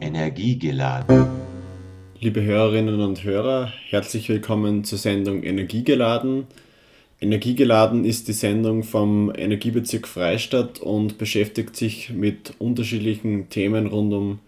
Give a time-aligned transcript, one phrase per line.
[0.00, 1.26] Energiegeladen.
[2.20, 6.46] Liebe Hörerinnen und Hörer, herzlich willkommen zur Sendung Energiegeladen.
[7.20, 14.38] Energiegeladen ist die Sendung vom Energiebezirk Freistadt und beschäftigt sich mit unterschiedlichen Themen rund um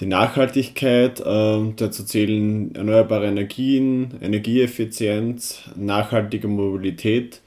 [0.00, 1.20] die Nachhaltigkeit.
[1.20, 7.40] Äh, dazu zählen erneuerbare Energien, Energieeffizienz, nachhaltige Mobilität,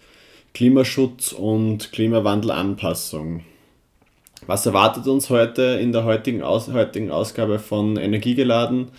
[0.53, 3.43] Klimaschutz und Klimawandelanpassung.
[4.45, 8.89] Was erwartet uns heute in der heutigen, Aus heutigen Ausgabe von Energiegeladen?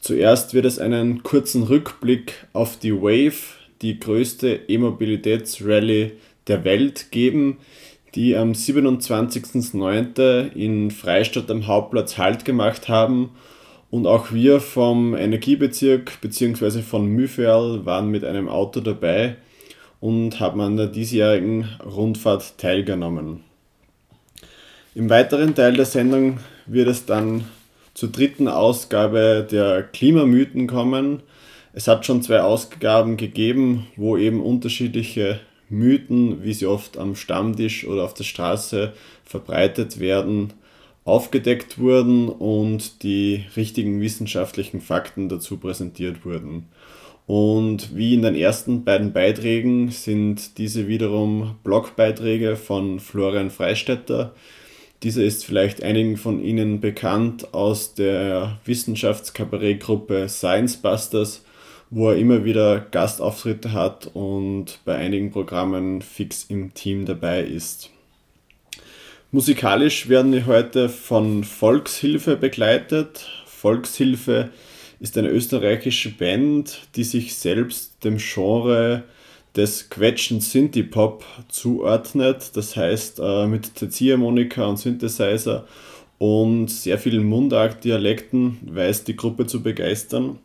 [0.00, 3.36] Zuerst wird es einen kurzen Rückblick auf die Wave,
[3.82, 6.12] die größte E-Mobilitätsrallye
[6.46, 7.58] der Welt, geben,
[8.14, 10.54] die am 27.09.
[10.54, 13.32] in Freistadt am Hauptplatz Halt gemacht haben.
[13.90, 16.80] Und auch wir vom Energiebezirk bzw.
[16.80, 19.36] von Müferl waren mit einem Auto dabei
[20.00, 23.47] und haben an der diesjährigen Rundfahrt teilgenommen.
[24.98, 27.44] Im weiteren Teil der Sendung wird es dann
[27.94, 31.22] zur dritten Ausgabe der Klimamythen kommen.
[31.72, 35.38] Es hat schon zwei Ausgaben gegeben, wo eben unterschiedliche
[35.68, 38.92] Mythen, wie sie oft am Stammtisch oder auf der Straße
[39.24, 40.54] verbreitet werden,
[41.04, 46.66] aufgedeckt wurden und die richtigen wissenschaftlichen Fakten dazu präsentiert wurden.
[47.24, 54.34] Und wie in den ersten beiden Beiträgen sind diese wiederum Blogbeiträge von Florian Freistetter,
[55.02, 61.44] dieser ist vielleicht einigen von Ihnen bekannt aus der Wissenschaftskabarettgruppe Science Busters,
[61.90, 67.90] wo er immer wieder Gastauftritte hat und bei einigen Programmen fix im Team dabei ist.
[69.30, 73.28] Musikalisch werden wir heute von Volkshilfe begleitet.
[73.46, 74.50] Volkshilfe
[75.00, 79.04] ist eine österreichische Band, die sich selbst dem Genre
[79.58, 82.52] des Quetschen Synthie-Pop zuordnet.
[82.54, 85.66] Das heißt, äh, mit Ziehharmonika und Synthesizer
[86.18, 90.38] und sehr vielen Mundart-Dialekten weiß die Gruppe zu begeistern.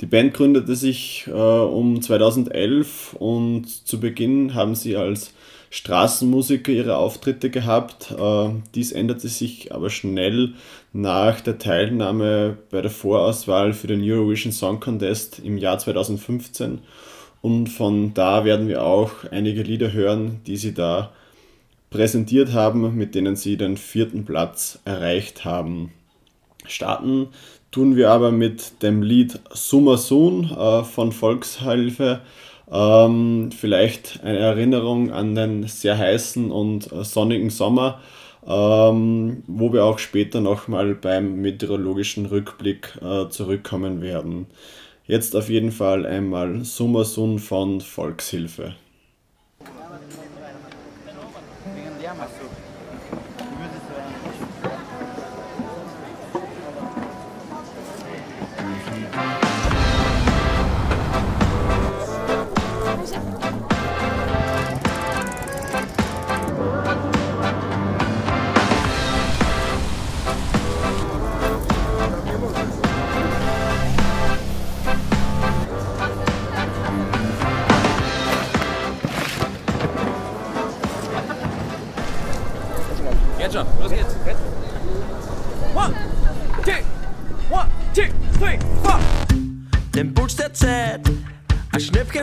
[0.00, 5.32] Die Band gründete sich äh, um 2011 und zu Beginn haben sie als
[5.70, 8.12] Straßenmusiker ihre Auftritte gehabt.
[8.16, 10.52] Äh, dies änderte sich aber schnell
[10.92, 16.82] nach der Teilnahme bei der Vorauswahl für den Eurovision Song Contest im Jahr 2015
[17.42, 21.12] und von da werden wir auch einige Lieder hören, die sie da
[21.90, 25.92] präsentiert haben, mit denen sie den vierten Platz erreicht haben.
[26.66, 27.28] Starten
[27.72, 32.20] tun wir aber mit dem Lied Summa Soon äh, von Volkshilfe.
[32.70, 38.00] Ähm, vielleicht eine Erinnerung an den sehr heißen und sonnigen Sommer,
[38.46, 44.46] ähm, wo wir auch später nochmal beim meteorologischen Rückblick äh, zurückkommen werden.
[45.06, 48.76] Jetzt auf jeden Fall einmal Summersun von Volkshilfe.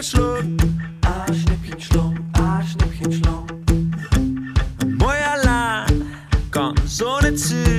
[0.01, 0.61] Schlund.
[1.03, 3.51] A Schnippchen Schlund, a Schnippchen Schlund.
[4.97, 6.05] Mäuerlein,
[6.51, 7.78] komm so ne Züge.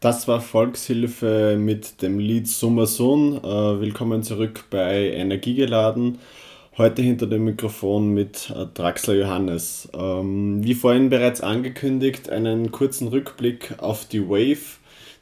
[0.00, 3.36] Das war Volkshilfe mit dem Lied Summer Sohn.
[3.38, 6.20] Äh, willkommen zurück bei Energiegeladen.
[6.76, 9.88] Heute hinter dem Mikrofon mit äh, Draxler Johannes.
[9.92, 14.78] Ähm, wie vorhin bereits angekündigt, einen kurzen Rückblick auf die Wave,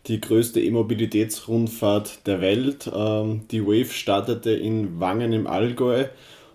[0.09, 2.91] die größte E-Mobilitätsrundfahrt der Welt.
[2.95, 6.05] Ähm, die Wave startete in Wangen im Allgäu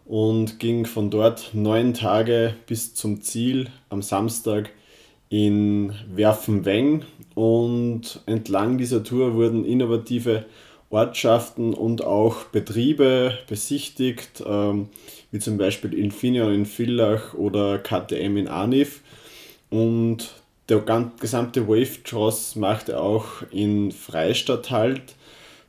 [0.06, 4.70] und ging von dort neun Tage bis zum Ziel am Samstag
[5.31, 7.06] in Werfenweng
[7.36, 10.45] und entlang dieser Tour wurden innovative
[10.89, 14.89] Ortschaften und auch Betriebe besichtigt, ähm,
[15.31, 19.00] wie zum Beispiel Infineon in Villach oder KTM in Anif.
[19.69, 20.33] Und
[20.68, 20.83] der
[21.18, 25.15] gesamte Wave Tross machte auch in Freistadt halt.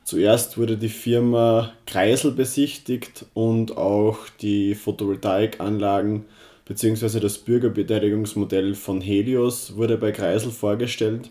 [0.03, 6.25] Zuerst wurde die Firma Kreisel besichtigt und auch die Photovoltaikanlagen
[6.65, 7.19] bzw.
[7.19, 11.29] das Bürgerbeteiligungsmodell von Helios wurde bei Kreisel vorgestellt.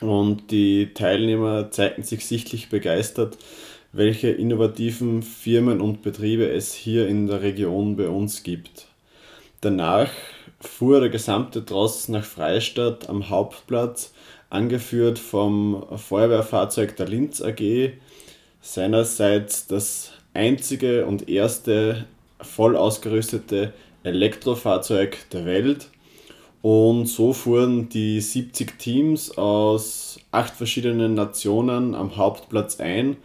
[0.00, 3.38] Und die Teilnehmer zeigten sich sichtlich begeistert,
[3.92, 8.88] welche innovativen Firmen und Betriebe es hier in der Region bei uns gibt.
[9.62, 10.10] Danach
[10.60, 14.12] fuhr der gesamte Tross nach Freistadt am Hauptplatz,
[14.50, 17.92] angeführt vom Feuerwehrfahrzeug der Linz AG,
[18.60, 22.04] seinerseits das einzige und erste
[22.40, 23.72] voll ausgerüstete
[24.06, 25.88] Elektrofahrzeug der Welt
[26.62, 33.16] und so fuhren die 70 Teams aus acht verschiedenen Nationen am Hauptplatz ein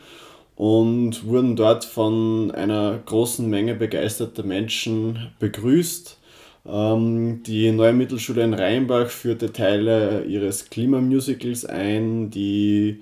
[0.56, 6.20] und wurden dort von einer großen Menge begeisterter Menschen begrüßt.
[6.68, 12.30] Ähm, die neue Mittelschule in Rheinbach führte Teile ihres Klimamusicals ein.
[12.30, 13.02] Die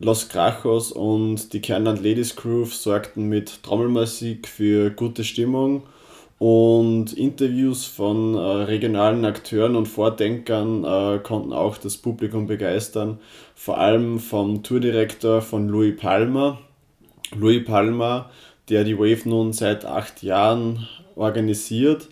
[0.00, 5.84] Los Krachos und die Kernland Ladies Groove sorgten mit Trommelmusik für gute Stimmung
[6.38, 13.18] und Interviews von äh, regionalen Akteuren und Vordenkern äh, konnten auch das Publikum begeistern,
[13.54, 16.58] vor allem vom Tourdirektor von Louis Palmer.
[17.36, 18.30] Louis Palmer,
[18.68, 22.08] der die Wave nun seit acht Jahren organisiert,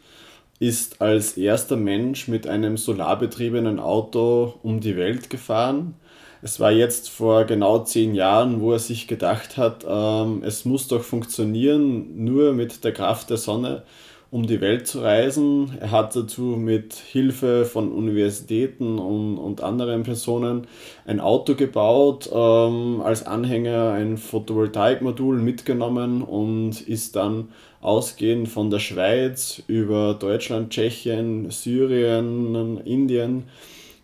[0.59, 5.95] ist als erster Mensch mit einem solarbetriebenen Auto um die Welt gefahren.
[6.42, 10.88] Es war jetzt vor genau zehn Jahren, wo er sich gedacht hat, ähm, es muss
[10.88, 13.85] doch funktionieren, nur mit der Kraft der Sonne
[14.30, 15.73] um die Welt zu reisen.
[15.80, 20.66] Er hat dazu mit Hilfe von Universitäten und, und anderen Personen
[21.06, 27.49] ein Auto gebaut, ähm, als Anhänger ein Photovoltaikmodul mitgenommen und ist dann
[27.80, 33.45] ausgehend von der Schweiz über Deutschland, Tschechien, Syrien, Indien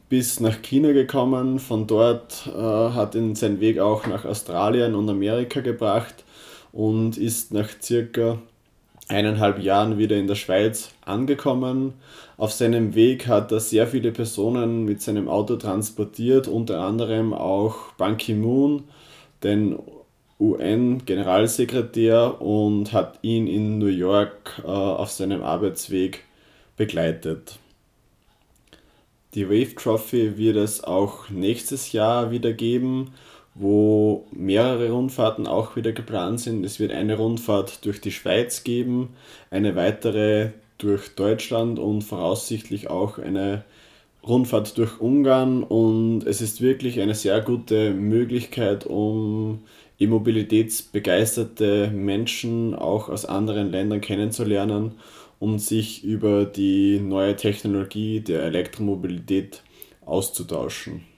[0.09, 1.59] bis nach China gekommen.
[1.59, 6.25] Von dort äh, hat ihn sein Weg auch nach Australien und Amerika gebracht
[6.71, 8.39] und ist nach circa
[9.13, 11.95] eineinhalb Jahren wieder in der Schweiz angekommen.
[12.37, 17.93] Auf seinem Weg hat er sehr viele Personen mit seinem Auto transportiert, unter anderem auch
[17.99, 18.85] Ban Ki-moon,
[19.43, 19.79] den
[20.41, 26.25] UN-Generalsekretär, und hat ihn in New York äh, auf seinem Arbeitsweg
[26.77, 27.59] begleitet.
[29.35, 33.13] Die Wave Trophy wird es auch nächstes Jahr wieder geben
[33.55, 36.65] wo mehrere Rundfahrten auch wieder geplant sind.
[36.65, 39.11] Es wird eine Rundfahrt durch die Schweiz geben,
[39.51, 43.65] eine weitere durch Deutschland und voraussichtlich auch eine
[44.27, 49.61] Rundfahrt durch Ungarn und es ist wirklich eine sehr gute Möglichkeit, um
[49.99, 54.93] e-mobilitätsbegeisterte Menschen auch aus anderen Ländern kennenzulernen
[55.41, 59.63] und sich über die neue Technologie der Elektromobilität
[60.07, 61.12] auszutauschen.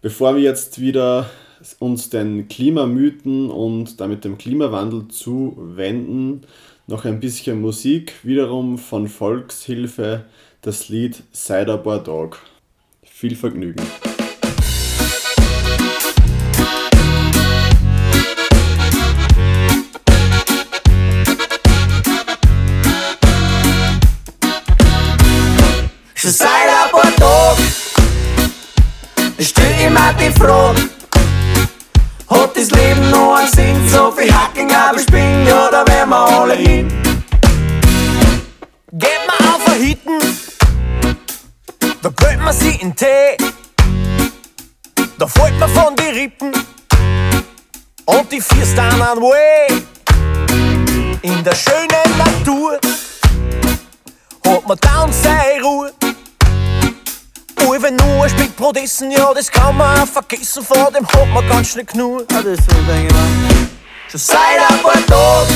[0.00, 1.28] Bevor wir jetzt wieder
[1.80, 6.42] uns den Klimamythen und damit dem Klimawandel zuwenden,
[6.86, 10.24] noch ein bisschen Musik, wiederum von Volkshilfe,
[10.62, 12.38] das Lied Ciderbar Dog.
[13.02, 13.82] Viel Vergnügen.
[30.28, 30.80] Die Frage,
[32.28, 33.88] hat das Leben noch einen Sinn?
[33.88, 36.88] So viel Hacking, aber ich bin ja, da werden wir alle hin.
[38.92, 40.18] Geht man auf ein Hitten,
[42.02, 43.36] da brüllt man sie in Tee.
[45.18, 46.52] Da fällt man von die Rippen
[48.04, 49.82] und die vier dann an way.
[51.22, 52.78] In der schönen Natur
[54.46, 55.92] hat man dann seine Ruhe.
[57.80, 61.48] Wenn nur ein Brot essen, ja, das kann man auch vergessen, vor dem hat man
[61.48, 62.24] ganz schnell genug.
[62.30, 63.68] Ja, das denke ich mal.
[64.10, 64.38] Schon seit
[64.68, 65.54] ein paar Tagen,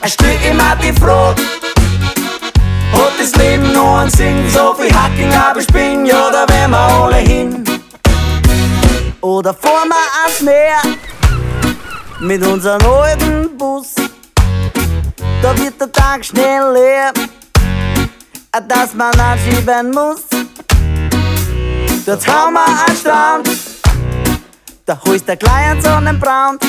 [0.00, 1.40] ein Stück immer die Frage,
[2.92, 4.50] hat das Leben noch einen Sinn?
[4.50, 7.64] So viel Hacking, aber ich bin, ja, da werden wir alle hin.
[9.20, 10.82] Oder fahren wir ans Meer
[12.20, 13.94] mit unserem alten Bus.
[15.42, 17.12] Da wird der Tag schnell leer
[18.58, 20.24] dass man anschieben muss.
[22.04, 23.50] Dort haben wir einen Strand,
[24.84, 26.62] da holst der kleinen Sonnenbrand.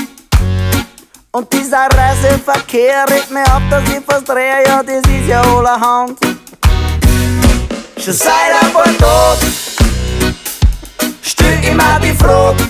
[1.31, 6.19] Und dieser Reiseverkehr regt mir ab, dass ich fast drehe, ja, das ist ja allerhand.
[7.97, 9.53] Schon seit ein paar Tagen
[11.21, 12.63] stell immer die Frage,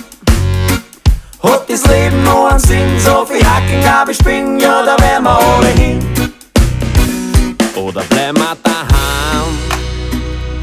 [1.42, 3.00] hat das Leben noch einen Sinn?
[3.00, 6.21] So viel Hacking, aber ich bin, ja, da werden wir alle hin.
[7.82, 9.58] Oder bleiben wir daheim?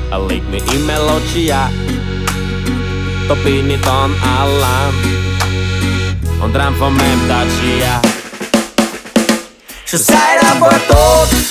[0.10, 1.70] Er legt mich in Melodia,
[3.28, 4.94] da bin ich dann allein
[6.42, 8.02] und rein von meinem Dacia.
[9.86, 11.46] Schon seit ein paar Tagen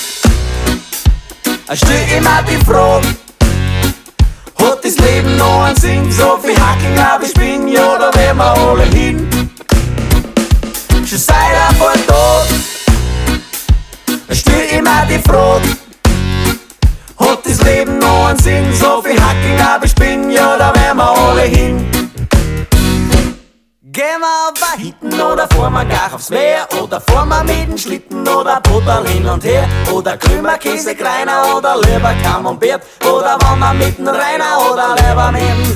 [1.75, 3.07] stell immer die Frage,
[4.57, 6.11] hat das Leben noch einen Sinn?
[6.11, 9.29] So viel Hacking, aber ich bin, ja, da werden wir alle hin.
[11.07, 11.35] Schon seit
[11.69, 12.58] ein paar Tagen
[14.35, 15.69] stell immer die Frage,
[17.19, 18.73] hat das Leben noch einen Sinn?
[18.73, 21.89] So viel Hacking, aber ich bin, ja, da werden wir alle hin.
[23.91, 27.67] Gehen wir auf ein Hitten oder fahren wir gar aufs Meer Oder fahren wir mit
[27.67, 33.59] dem Schlitten oder Butter hin und her Oder Krümmerkäse, Greiner oder lieber Camembert Oder wann
[33.59, 35.75] wir mit dem Rainer oder lieber mit dem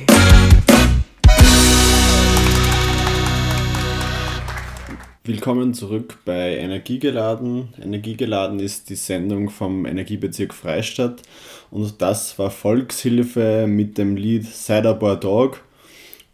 [5.23, 7.75] Willkommen zurück bei Energiegeladen.
[7.79, 11.21] Energiegeladen ist die Sendung vom Energiebezirk Freistadt
[11.69, 15.63] und das war Volkshilfe mit dem Lied Ciderbar Dog.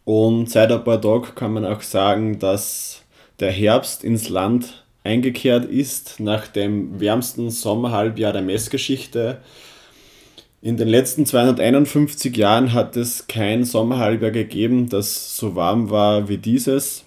[0.06, 3.04] Und Ciderbar Dog kann man auch sagen, dass
[3.42, 9.42] der Herbst ins Land eingekehrt ist nach dem wärmsten Sommerhalbjahr der Messgeschichte.
[10.62, 16.38] In den letzten 251 Jahren hat es kein Sommerhalbjahr gegeben, das so warm war wie
[16.38, 17.04] dieses.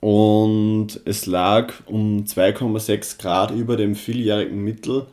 [0.00, 5.06] Und es lag um 2,6 Grad über dem vieljährigen Mittel.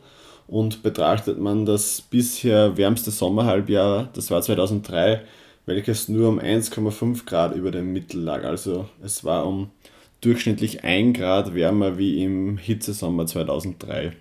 [0.46, 5.22] Und betrachtet man das bisher wärmste Sommerhalbjahr, das war 2003,
[5.66, 8.44] welches nur um 1,5 Grad über dem Mittel lag.
[8.44, 9.70] Also es war um
[10.20, 14.12] durchschnittlich 1 Grad wärmer wie im Hitzesommer 2003.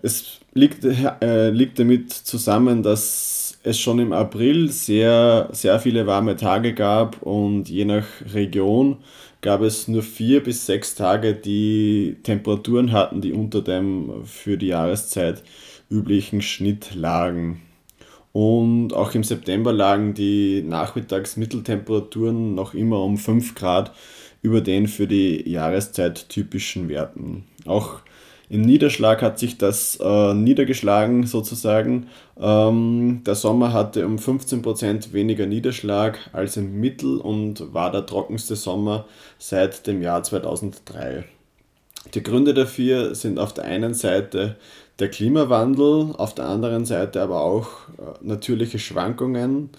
[0.00, 3.37] Es liegt, äh, liegt damit zusammen, dass
[3.68, 8.96] es schon im April sehr, sehr viele warme Tage gab und je nach Region
[9.40, 14.68] gab es nur vier bis sechs Tage, die Temperaturen hatten, die unter dem für die
[14.68, 15.42] Jahreszeit
[15.90, 17.62] üblichen Schnitt lagen.
[18.32, 23.92] Und auch im September lagen die Nachmittagsmitteltemperaturen noch immer um 5 Grad
[24.42, 27.44] über den für die Jahreszeit typischen Werten.
[27.66, 28.00] Auch
[28.50, 32.08] im Niederschlag hat sich das äh, niedergeschlagen sozusagen.
[32.40, 38.56] Ähm, der Sommer hatte um 15% weniger Niederschlag als im Mittel und war der trockenste
[38.56, 39.04] Sommer
[39.38, 41.24] seit dem Jahr 2003.
[42.14, 44.56] Die Gründe dafür sind auf der einen Seite
[44.98, 49.70] der Klimawandel, auf der anderen Seite aber auch äh, natürliche Schwankungen.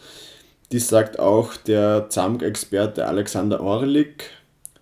[0.71, 4.25] Dies sagt auch der ZAMG-Experte Alexander Orlik.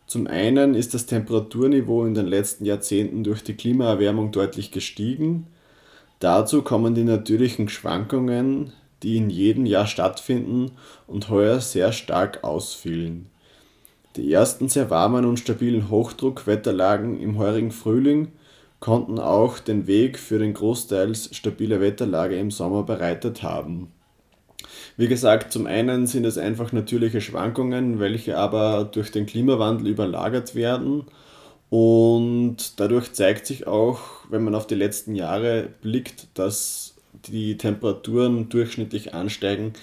[0.07, 5.47] Zum einen ist das Temperaturniveau in den letzten Jahrzehnten durch die Klimaerwärmung deutlich gestiegen.
[6.19, 8.71] Dazu kommen die natürlichen Schwankungen,
[9.03, 10.71] die in jedem Jahr stattfinden
[11.07, 13.27] und heuer sehr stark ausfielen.
[14.15, 18.29] Die ersten sehr warmen und stabilen Hochdruckwetterlagen im heurigen Frühling
[18.79, 23.91] konnten auch den Weg für den großteils stabile Wetterlage im Sommer bereitet haben.
[24.97, 30.55] Wie gesagt, zum einen sind es einfach natürliche Schwankungen, welche aber durch den Klimawandel überlagert
[30.55, 31.03] werden.
[31.69, 33.99] Und dadurch zeigt sich auch,
[34.29, 36.95] wenn man auf die letzten Jahre blickt, dass
[37.27, 39.73] die Temperaturen durchschnittlich ansteigen,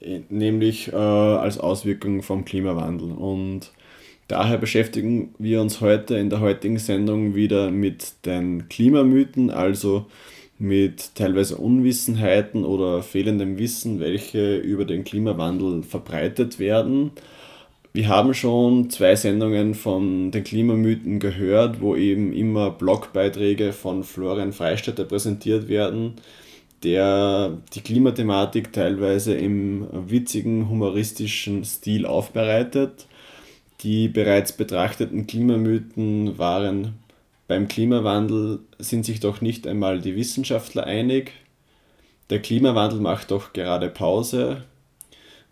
[0.00, 3.10] äh, nämlich äh, als Auswirkung vom Klimawandel.
[3.12, 3.72] Und
[4.28, 10.06] daher beschäftigen wir uns heute in der heutigen Sendung wieder mit den Klimamythen, also
[10.62, 17.10] mit teilweise Unwissenheiten oder fehlendem Wissen, welche über den Klimawandel verbreitet werden.
[17.92, 24.52] Wir haben schon zwei Sendungen von den Klimamythen gehört, wo eben immer Blogbeiträge von Florian
[24.52, 26.14] Freistetter präsentiert werden,
[26.84, 33.06] der die Klimathematik teilweise im witzigen, humoristischen Stil aufbereitet.
[33.80, 36.94] Die bereits betrachteten Klimamythen waren
[37.52, 41.32] beim Klimawandel sind sich doch nicht einmal die Wissenschaftler einig.
[42.30, 44.64] Der Klimawandel macht doch gerade Pause.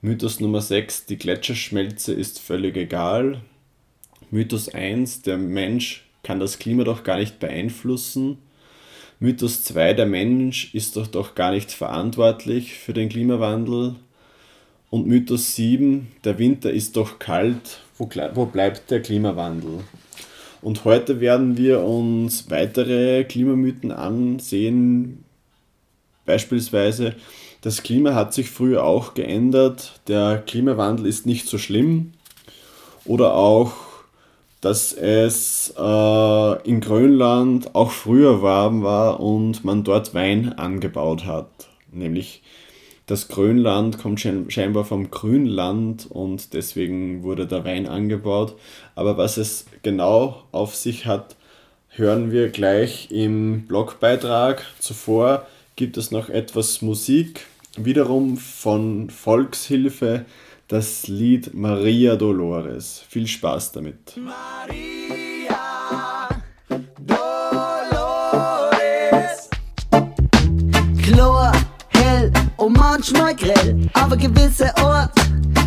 [0.00, 3.42] Mythos Nummer 6, die Gletscherschmelze ist völlig egal.
[4.30, 8.38] Mythos 1, der Mensch kann das Klima doch gar nicht beeinflussen.
[9.18, 13.96] Mythos 2, der Mensch ist doch doch gar nicht verantwortlich für den Klimawandel.
[14.88, 19.80] Und Mythos 7, der Winter ist doch kalt, wo, wo bleibt der Klimawandel?
[20.62, 25.24] Und heute werden wir uns weitere Klimamythen ansehen.
[26.26, 27.14] Beispielsweise,
[27.62, 32.12] das Klima hat sich früher auch geändert, der Klimawandel ist nicht so schlimm.
[33.04, 33.72] Oder auch,
[34.60, 41.48] dass es äh, in Grönland auch früher warm war und man dort Wein angebaut hat.
[41.90, 42.42] Nämlich
[43.10, 48.54] das Grönland kommt scheinbar vom Grünland und deswegen wurde der Wein angebaut.
[48.94, 51.34] Aber was es genau auf sich hat,
[51.88, 54.64] hören wir gleich im Blogbeitrag.
[54.78, 57.46] Zuvor gibt es noch etwas Musik,
[57.76, 60.24] wiederum von Volkshilfe,
[60.68, 63.02] das Lied Maria Dolores.
[63.08, 64.16] Viel Spaß damit.
[64.16, 64.89] Maria
[72.60, 75.10] und manchmal grell, aber gewisse Ort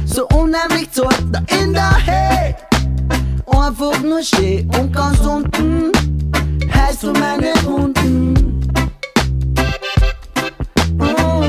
[0.06, 2.56] so unheimlich zart, da in der Hey.
[3.48, 5.92] Einfach nur steh und ganz unten
[6.74, 8.70] heißt du meine Hunden.
[11.00, 11.44] Oh.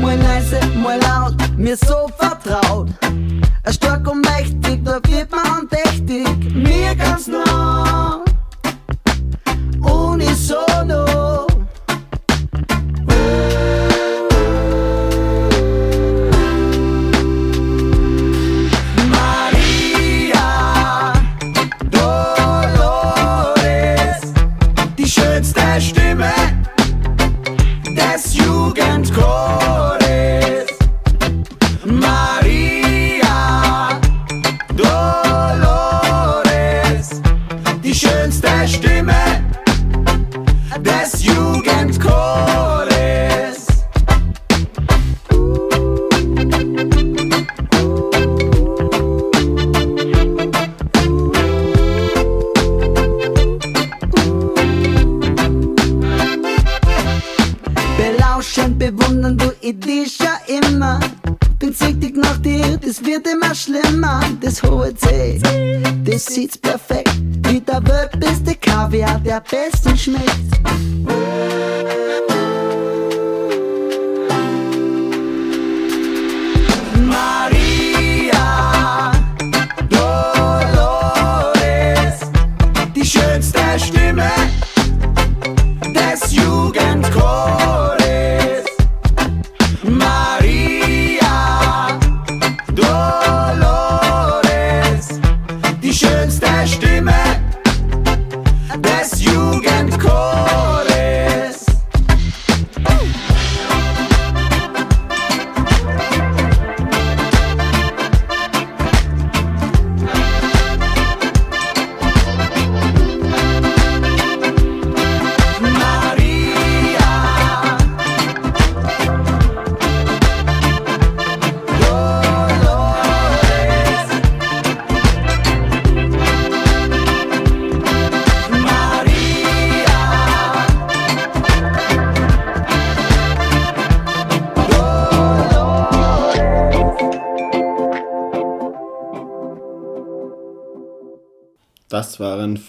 [0.00, 2.88] Mal leise, mal laut, mir so vertraut.
[3.70, 7.73] Stark und mächtig, da wird man andächtig, mir ganz nah.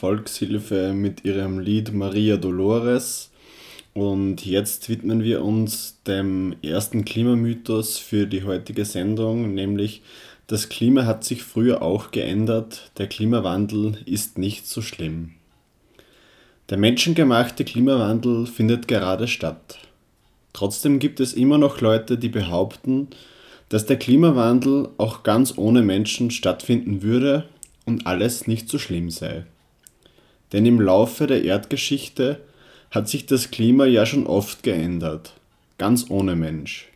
[0.06, 3.32] Volkshilfe mit ihrem Lied Maria Dolores.
[3.96, 10.04] Und jetzt widmen wir uns dem ersten Klimamythos für die heutige Sendung, nämlich
[10.46, 15.32] das Klima hat sich früher auch geändert, der Klimawandel ist nicht so schlimm.
[16.70, 19.80] Der menschengemachte Klimawandel findet gerade statt.
[20.54, 23.08] Trotzdem gibt es immer noch Leute, die behaupten,
[23.70, 27.46] dass der Klimawandel auch ganz ohne Menschen stattfinden würde
[27.86, 29.46] und alles nicht so schlimm sei.
[30.56, 32.40] Denn im Laufe der Erdgeschichte
[32.90, 35.34] hat sich das Klima ja schon oft geändert,
[35.78, 36.88] ganz ohne Mensch.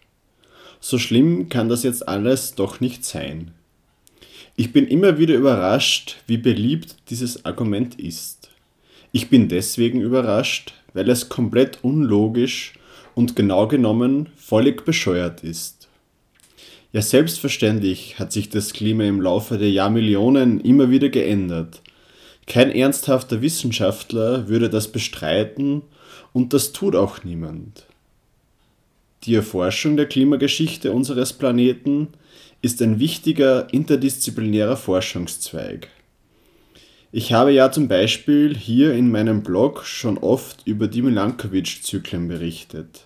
[0.79, 3.51] So schlimm kann das jetzt alles doch nicht sein.
[4.55, 8.49] Ich bin immer wieder überrascht, wie beliebt dieses Argument ist.
[9.11, 12.75] Ich bin deswegen überrascht, weil es komplett unlogisch
[13.13, 15.89] und genau genommen völlig bescheuert ist.
[16.93, 21.81] Ja, selbstverständlich hat sich das Klima im Laufe der Jahrmillionen immer wieder geändert.
[22.49, 25.83] Kein ernsthafter Wissenschaftler würde das bestreiten
[26.33, 27.85] und das tut auch niemand.
[29.23, 32.07] Die Erforschung der Klimageschichte unseres Planeten
[32.63, 35.89] ist ein wichtiger interdisziplinärer Forschungszweig.
[37.12, 43.05] Ich habe ja zum Beispiel hier in meinem Blog schon oft über die Milankovitch-Zyklen berichtet.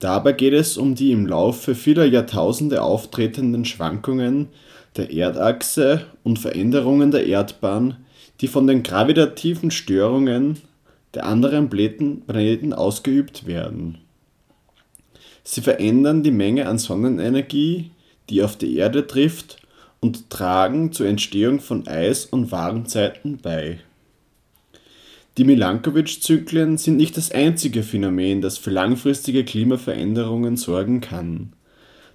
[0.00, 4.48] Dabei geht es um die im Laufe vieler Jahrtausende auftretenden Schwankungen
[4.98, 8.03] der Erdachse und Veränderungen der Erdbahn,
[8.40, 10.58] die von den gravitativen Störungen
[11.14, 13.98] der anderen Planeten ausgeübt werden.
[15.44, 17.90] Sie verändern die Menge an Sonnenenergie,
[18.30, 19.58] die auf die Erde trifft,
[20.00, 23.80] und tragen zur Entstehung von Eis- und Warmzeiten bei.
[25.38, 31.54] Die Milankovitch-Zyklen sind nicht das einzige Phänomen, das für langfristige Klimaveränderungen sorgen kann.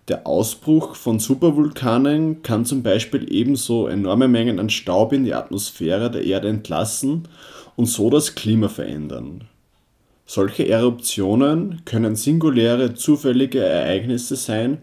[0.10, 6.10] Der Ausbruch von Supervulkanen kann zum Beispiel ebenso enorme Mengen an Staub in die Atmosphäre
[6.10, 7.28] der Erde entlassen
[7.76, 9.48] und so das Klima verändern.
[10.26, 14.80] Solche Eruptionen können singuläre zufällige Ereignisse sein,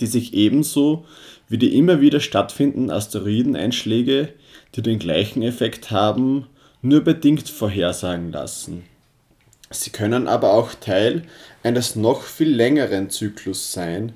[0.00, 1.04] die sich ebenso
[1.50, 4.30] wie die immer wieder stattfindenden Asteroideneinschläge,
[4.74, 6.46] die den gleichen Effekt haben,
[6.80, 8.84] nur bedingt vorhersagen lassen.
[9.70, 11.24] Sie können aber auch Teil
[11.62, 14.14] eines noch viel längeren Zyklus sein,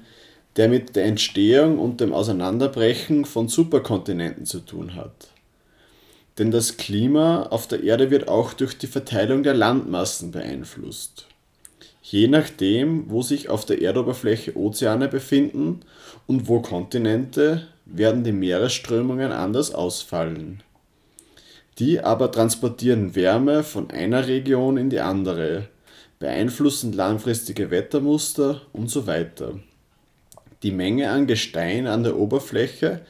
[0.57, 5.29] der mit der Entstehung und dem Auseinanderbrechen von Superkontinenten zu tun hat.
[6.38, 11.27] Denn das Klima auf der Erde wird auch durch die Verteilung der Landmassen beeinflusst.
[12.03, 15.81] Je nachdem, wo sich auf der Erdoberfläche Ozeane befinden
[16.27, 20.62] und wo Kontinente, werden die Meeresströmungen anders ausfallen.
[21.79, 25.69] Die aber transportieren Wärme von einer Region in die andere,
[26.19, 29.59] beeinflussen langfristige Wettermuster und so weiter.
[30.62, 33.01] Die Menge an Gestein an der Oberfläche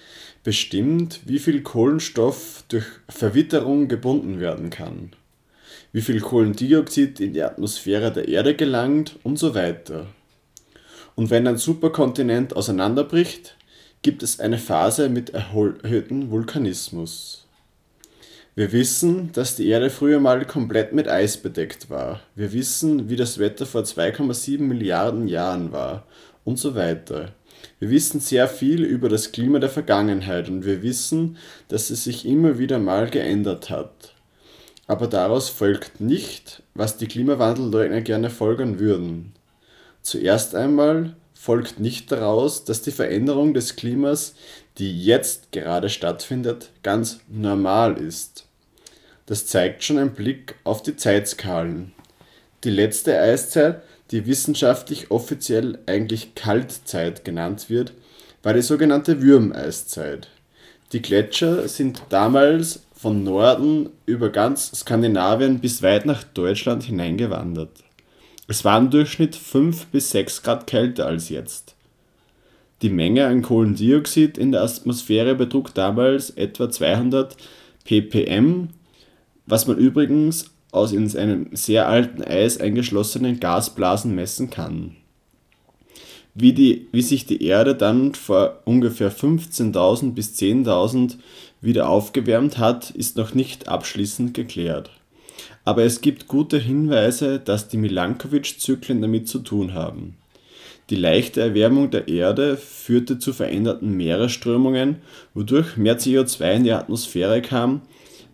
[0.42, 5.12] bestimmt, wie viel Kohlenstoff durch Verwitterung gebunden werden kann,
[5.92, 10.06] wie viel Kohlendioxid in die Atmosphäre der Erde gelangt und so weiter.
[11.14, 13.56] Und wenn ein Superkontinent auseinanderbricht,
[14.00, 17.46] gibt es eine Phase mit erhöhtem Vulkanismus.
[18.54, 22.20] Wir wissen, dass die Erde früher mal komplett mit Eis bedeckt war.
[22.34, 26.06] Wir wissen, wie das Wetter vor 2,7 Milliarden Jahren war
[26.44, 27.32] und so weiter.
[27.82, 32.24] Wir wissen sehr viel über das Klima der Vergangenheit und wir wissen, dass es sich
[32.24, 34.14] immer wieder mal geändert hat.
[34.86, 39.32] Aber daraus folgt nicht, was die Klimawandelleugner gerne folgern würden.
[40.00, 44.36] Zuerst einmal folgt nicht daraus, dass die Veränderung des Klimas,
[44.78, 48.46] die jetzt gerade stattfindet, ganz normal ist.
[49.26, 51.90] Das zeigt schon ein Blick auf die Zeitskalen.
[52.62, 57.94] Die letzte Eiszeit, die wissenschaftlich offiziell eigentlich Kaltzeit genannt wird,
[58.42, 60.28] war die sogenannte Würmeiszeit.
[60.92, 67.70] Die Gletscher sind damals von Norden über ganz Skandinavien bis weit nach Deutschland hineingewandert.
[68.46, 71.74] Es war im Durchschnitt 5 bis 6 Grad kälter als jetzt.
[72.82, 77.36] Die Menge an Kohlendioxid in der Atmosphäre betrug damals etwa 200
[77.84, 78.68] ppm,
[79.46, 84.96] was man übrigens aus in einem sehr alten Eis eingeschlossenen Gasblasen messen kann.
[86.34, 91.18] Wie, die, wie sich die Erde dann vor ungefähr 15.000 bis 10.000
[91.60, 94.90] wieder aufgewärmt hat, ist noch nicht abschließend geklärt.
[95.64, 100.16] Aber es gibt gute Hinweise, dass die Milankovitch-Zyklen damit zu tun haben.
[100.90, 104.96] Die leichte Erwärmung der Erde führte zu veränderten Meeresströmungen,
[105.34, 107.82] wodurch mehr CO2 in die Atmosphäre kam,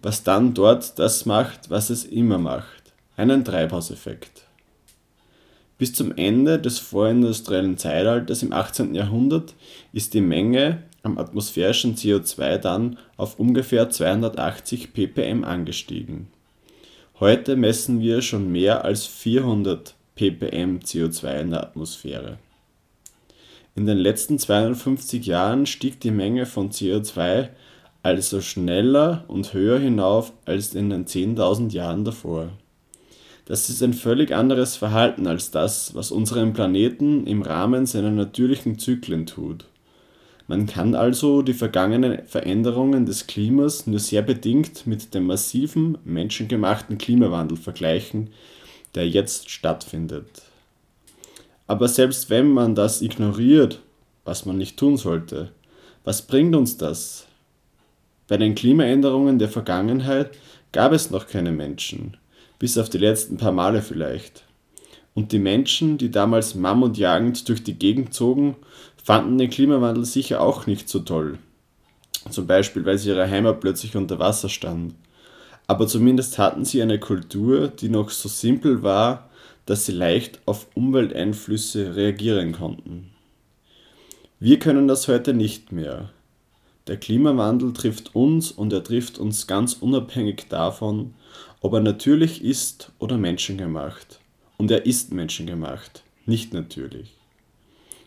[0.02, 4.44] was dann dort das macht, was es immer macht, einen Treibhauseffekt.
[5.78, 8.94] Bis zum Ende des vorindustriellen Zeitalters im 18.
[8.94, 9.54] Jahrhundert
[9.92, 16.28] ist die Menge am atmosphärischen CO2 dann auf ungefähr 280 ppm angestiegen.
[17.20, 22.38] Heute messen wir schon mehr als 400 ppm CO2 in der Atmosphäre.
[23.76, 27.50] In den letzten 250 Jahren stieg die Menge von CO2
[28.02, 32.50] also schneller und höher hinauf als in den 10.000 Jahren davor
[33.48, 38.78] das ist ein völlig anderes Verhalten als das, was unserem Planeten im Rahmen seiner natürlichen
[38.78, 39.64] Zyklen tut.
[40.48, 46.98] Man kann also die vergangenen Veränderungen des Klimas nur sehr bedingt mit dem massiven menschengemachten
[46.98, 48.28] Klimawandel vergleichen,
[48.94, 50.42] der jetzt stattfindet.
[51.66, 53.80] Aber selbst wenn man das ignoriert,
[54.26, 55.52] was man nicht tun sollte,
[56.04, 57.27] was bringt uns das?
[58.28, 60.30] Bei den Klimaänderungen der Vergangenheit
[60.70, 62.16] gab es noch keine Menschen
[62.58, 64.44] bis auf die letzten paar Male vielleicht.
[65.14, 68.56] Und die Menschen, die damals mammutjagend durch die Gegend zogen,
[69.02, 71.38] fanden den Klimawandel sicher auch nicht so toll.
[72.30, 74.94] Zum Beispiel, weil sie ihre Heimat plötzlich unter Wasser stand.
[75.66, 79.28] Aber zumindest hatten sie eine Kultur, die noch so simpel war,
[79.66, 83.10] dass sie leicht auf Umwelteinflüsse reagieren konnten.
[84.40, 86.10] Wir können das heute nicht mehr.
[86.88, 91.14] Der Klimawandel trifft uns und er trifft uns ganz unabhängig davon,
[91.60, 94.20] ob er natürlich ist oder menschengemacht.
[94.56, 97.14] Und er ist menschengemacht, nicht natürlich.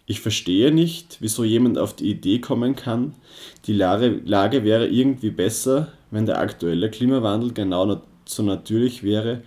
[0.07, 3.13] Ich verstehe nicht, wieso jemand auf die Idee kommen kann,
[3.67, 9.43] die Lage wäre irgendwie besser, wenn der aktuelle Klimawandel genau so natürlich wäre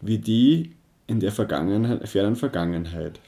[0.00, 0.70] wie die
[1.06, 3.18] in der Vergangenheit, fernen Vergangenheit.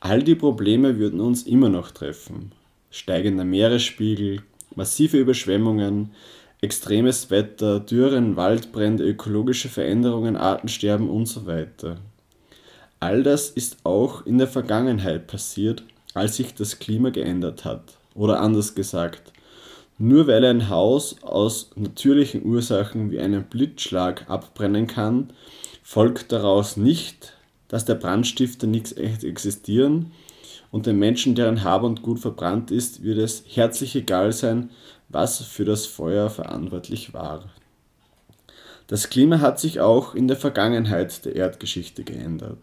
[0.00, 2.52] All die Probleme würden uns immer noch treffen.
[2.90, 4.42] Steigender Meeresspiegel,
[4.74, 6.12] massive Überschwemmungen,
[6.60, 11.98] extremes Wetter, Dürren, Waldbrände, ökologische Veränderungen, Artensterben und so weiter.
[13.00, 17.98] All das ist auch in der Vergangenheit passiert, als sich das Klima geändert hat.
[18.14, 19.32] Oder anders gesagt,
[19.98, 25.32] nur weil ein Haus aus natürlichen Ursachen wie einem Blitzschlag abbrennen kann,
[25.82, 27.34] folgt daraus nicht,
[27.68, 30.12] dass der Brandstifter nichts existieren
[30.70, 34.70] und den Menschen, deren Hab und Gut verbrannt ist, wird es herzlich egal sein,
[35.08, 37.44] was für das Feuer verantwortlich war.
[38.86, 42.58] Das Klima hat sich auch in der Vergangenheit der Erdgeschichte geändert,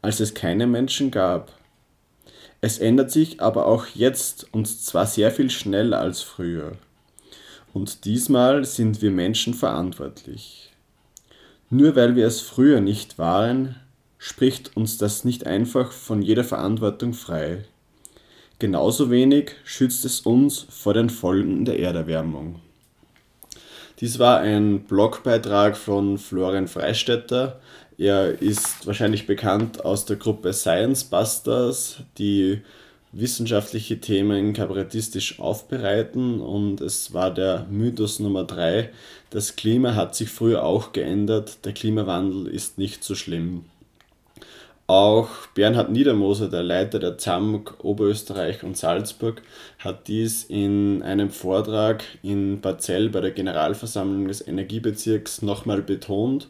[0.00, 1.52] als es keine Menschen gab.
[2.60, 6.72] Es ändert sich aber auch jetzt und zwar sehr viel schneller als früher.
[7.72, 10.72] Und diesmal sind wir Menschen verantwortlich.
[11.70, 13.76] Nur weil wir es früher nicht waren,
[14.24, 17.64] spricht uns das nicht einfach von jeder Verantwortung frei.
[18.60, 22.60] Genauso wenig schützt es uns vor den Folgen der Erderwärmung.
[23.98, 27.60] Dies war ein Blogbeitrag von Florian Freistetter.
[27.98, 32.60] Er ist wahrscheinlich bekannt aus der Gruppe Science Busters, die
[33.10, 38.88] wissenschaftliche Themen kabarettistisch aufbereiten und es war der Mythos Nummer 3,
[39.30, 43.64] das Klima hat sich früher auch geändert, der Klimawandel ist nicht so schlimm.
[44.92, 49.40] Auch Bernhard Niedermoser, der Leiter der ZAMK Oberösterreich und Salzburg,
[49.78, 56.48] hat dies in einem Vortrag in Barzell bei der Generalversammlung des Energiebezirks nochmal betont,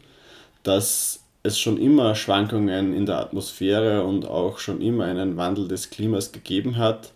[0.63, 5.89] dass es schon immer Schwankungen in der Atmosphäre und auch schon immer einen Wandel des
[5.89, 7.13] Klimas gegeben hat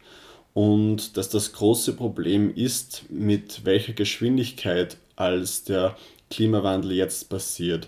[0.54, 5.98] und dass das große Problem ist, mit welcher Geschwindigkeit als der
[6.30, 7.88] Klimawandel jetzt passiert.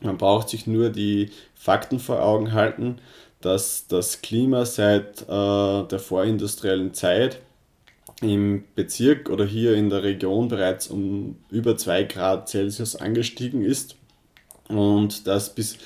[0.00, 2.98] Man braucht sich nur die Fakten vor Augen halten,
[3.40, 7.40] dass das Klima seit äh, der vorindustriellen Zeit
[8.22, 13.96] im Bezirk oder hier in der Region bereits um über 2 Grad Celsius angestiegen ist
[14.68, 15.76] und dass bis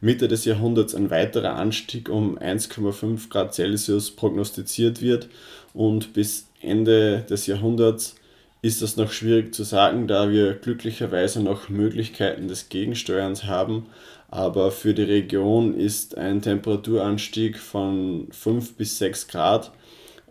[0.00, 5.28] Mitte des Jahrhunderts ein weiterer Anstieg um 1,5 Grad Celsius prognostiziert wird
[5.74, 8.14] und bis Ende des Jahrhunderts
[8.62, 13.86] ist das noch schwierig zu sagen, da wir glücklicherweise noch Möglichkeiten des Gegensteuerns haben.
[14.28, 19.72] Aber für die Region ist ein Temperaturanstieg von 5 bis 6 Grad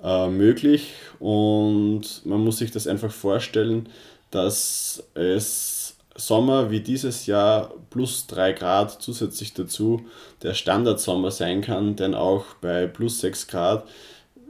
[0.04, 3.90] äh, möglich und man muss sich das einfach vorstellen,
[4.32, 10.02] dass es Sommer wie dieses Jahr plus 3 Grad zusätzlich dazu
[10.44, 13.86] der Standardsommer sein kann, denn auch bei plus 6 Grad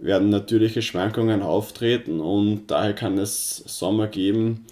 [0.01, 4.65] werden natürliche Schwankungen auftreten und daher kann es Sommer geben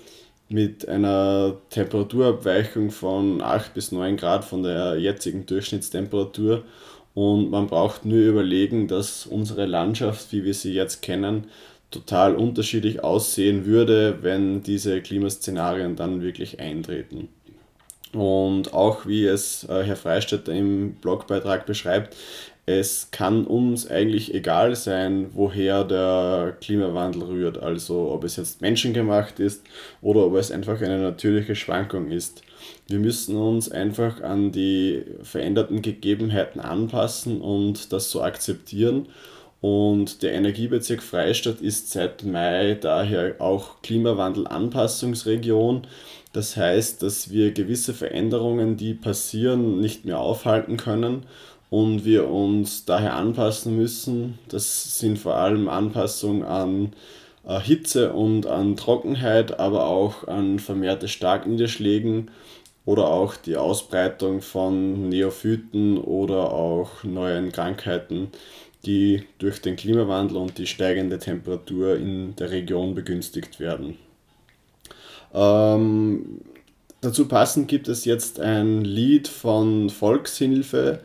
[0.50, 6.64] mit einer Temperaturabweichung von 8 bis 9 Grad von der jetzigen Durchschnittstemperatur
[7.14, 11.48] und man braucht nur überlegen, dass unsere Landschaft, wie wir sie jetzt kennen,
[11.92, 17.30] total unterschiedlich aussehen würde, wenn diese Klimaszenarien dann wirklich eintreten.
[18.14, 22.16] Und auch wie es äh, Herr Freistetter im Blogbeitrag beschreibt,
[22.70, 27.58] es kann uns eigentlich egal sein, woher der Klimawandel rührt.
[27.58, 29.64] Also ob es jetzt menschengemacht ist
[30.02, 32.42] oder ob es einfach eine natürliche Schwankung ist.
[32.90, 39.08] Wir müssen uns einfach an die veränderten Gegebenheiten anpassen und das so akzeptieren.
[39.62, 45.88] Und der Energiebezirk Freistadt ist seit Mai daher auch Klimawandelanpassungsregion.
[46.34, 51.24] Das heißt, dass wir gewisse Veränderungen, die passieren, nicht mehr aufhalten können
[51.70, 54.40] und wir uns daher anpassen müssen.
[54.50, 56.94] Das sind vor allem Anpassungen an
[57.46, 62.32] äh, Hitze und an Trockenheit, aber auch an vermehrte Starkniederschlägen
[62.86, 68.30] oder auch die Ausbreitung von Neophyten oder auch neuen Krankheiten,
[68.86, 73.98] die durch den Klimawandel und die steigende Temperatur in der Region begünstigt werden.
[75.34, 76.40] Ähm,
[77.02, 81.02] dazu passend gibt es jetzt ein Lied von Volkshilfe,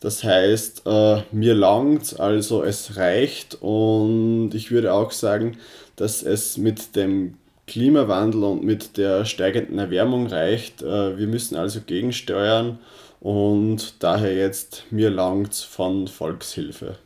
[0.00, 5.58] das heißt, äh, mir langt, also es reicht und ich würde auch sagen,
[5.96, 7.34] dass es mit dem
[7.66, 10.82] Klimawandel und mit der steigenden Erwärmung reicht.
[10.82, 12.78] Äh, wir müssen also gegensteuern
[13.20, 16.96] und daher jetzt mir langt von Volkshilfe.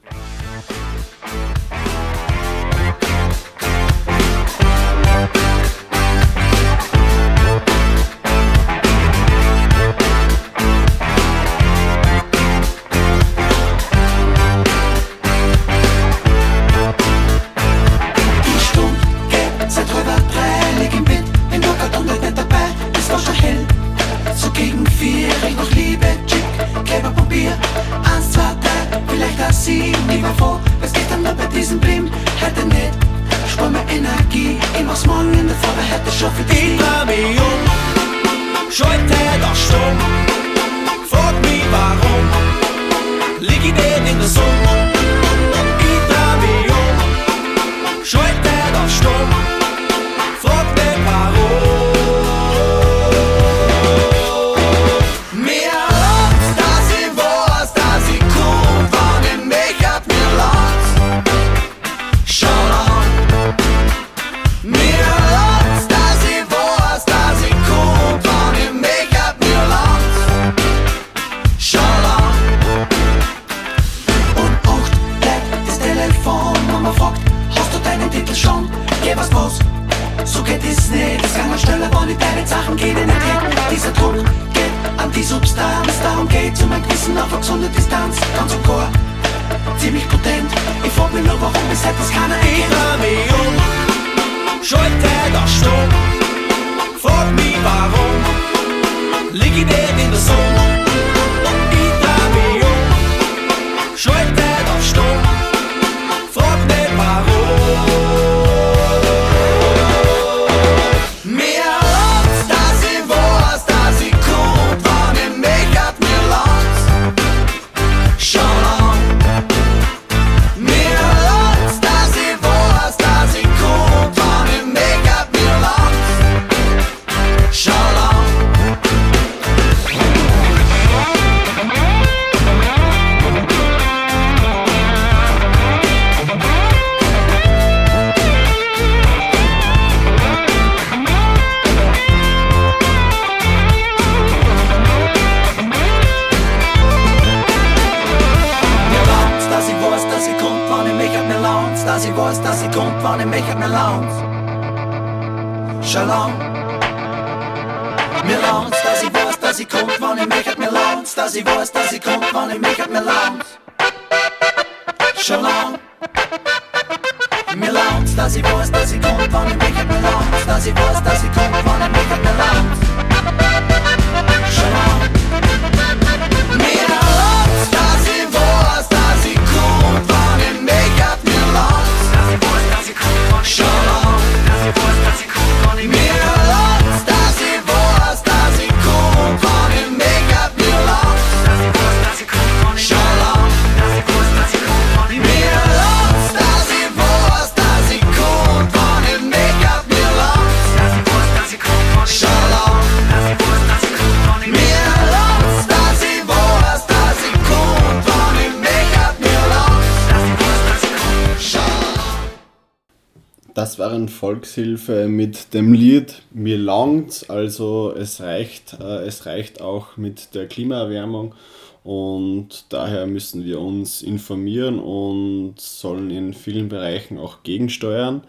[213.91, 219.97] Das waren Volkshilfe mit dem Lied Mir langt's, also es reicht, äh, es reicht auch
[219.97, 221.34] mit der Klimaerwärmung
[221.82, 228.22] und daher müssen wir uns informieren und sollen in vielen Bereichen auch gegensteuern.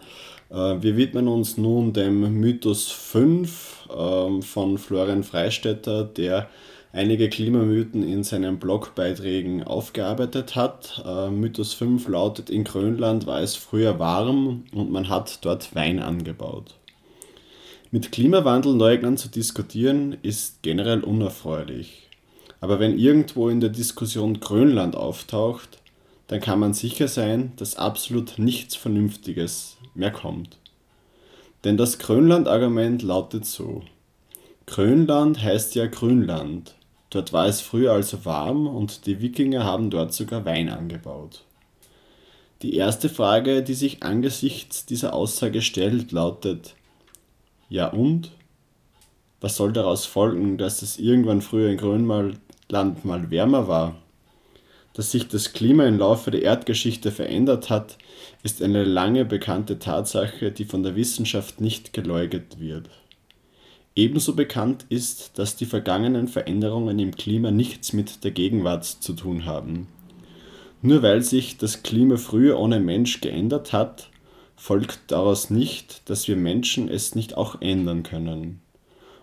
[0.50, 6.48] Äh, wir widmen uns nun dem Mythos 5 ähm, von Florian Freistetter, der
[6.92, 11.02] einige Klimamythen in seinen Blogbeiträgen aufgearbeitet hat.
[11.04, 15.98] Äh, Mythos 5 lautet, in Grönland war es früher warm und man hat dort Wein
[15.98, 16.74] angebaut.
[17.90, 22.08] Mit Klimawandelleugnern zu diskutieren ist generell unerfreulich.
[22.60, 25.80] Aber wenn irgendwo in der Diskussion Grönland auftaucht,
[26.28, 30.58] dann kann man sicher sein, dass absolut nichts Vernünftiges mehr kommt.
[31.64, 33.82] Denn das Grönland-Argument lautet so.
[34.66, 36.74] Grönland heißt ja Grünland.
[37.12, 41.44] Dort war es früher also warm und die Wikinger haben dort sogar Wein angebaut.
[42.62, 46.74] Die erste Frage, die sich angesichts dieser Aussage stellt, lautet,
[47.68, 48.30] ja und?
[49.42, 52.38] Was soll daraus folgen, dass es irgendwann früher in Grönland
[53.04, 53.96] mal wärmer war?
[54.94, 57.98] Dass sich das Klima im Laufe der Erdgeschichte verändert hat,
[58.42, 62.88] ist eine lange bekannte Tatsache, die von der Wissenschaft nicht geleugnet wird.
[63.94, 69.44] Ebenso bekannt ist, dass die vergangenen Veränderungen im Klima nichts mit der Gegenwart zu tun
[69.44, 69.86] haben.
[70.80, 74.10] Nur weil sich das Klima früher ohne Mensch geändert hat,
[74.56, 78.60] folgt daraus nicht, dass wir Menschen es nicht auch ändern können.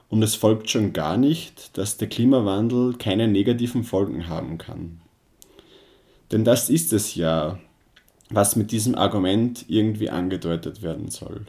[0.07, 5.01] Und es folgt schon gar nicht, dass der Klimawandel keine negativen Folgen haben kann.
[6.32, 7.59] Denn das ist es ja,
[8.30, 11.45] was mit diesem Argument irgendwie angedeutet werden soll.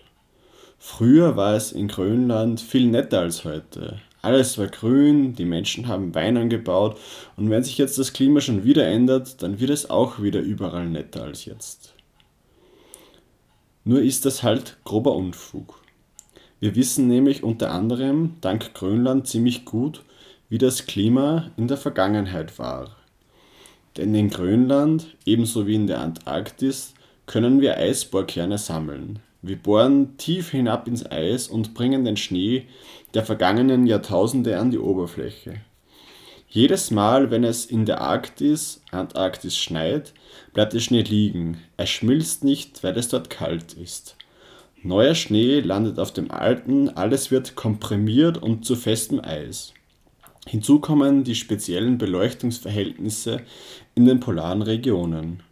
[0.83, 4.01] Früher war es in Grönland viel netter als heute.
[4.22, 6.99] Alles war grün, die Menschen haben Wein angebaut
[7.37, 10.89] und wenn sich jetzt das Klima schon wieder ändert, dann wird es auch wieder überall
[10.89, 11.95] netter als jetzt.
[13.85, 15.83] Nur ist das halt grober Unfug.
[16.61, 20.03] Wir wissen nämlich unter anderem dank Grönland ziemlich gut,
[20.49, 22.97] wie das Klima in der Vergangenheit war.
[23.99, 26.95] Denn in Grönland, ebenso wie in der Antarktis,
[27.26, 29.18] können wir Eisbohrkerne sammeln.
[29.43, 32.66] Wir bohren tief hinab ins Eis und bringen den Schnee
[33.14, 35.62] der vergangenen Jahrtausende an die Oberfläche.
[36.49, 40.12] Jedes Mal, wenn es in der Arktis, Antarktis schneit,
[40.53, 41.59] bleibt der Schnee liegen.
[41.76, 44.16] Er schmilzt nicht, weil es dort kalt ist.
[44.82, 49.74] Neuer Schnee landet auf dem alten, alles wird komprimiert und zu festem Eis.
[50.47, 53.43] Hinzu kommen die speziellen Beleuchtungsverhältnisse
[53.95, 55.43] in den polaren Regionen.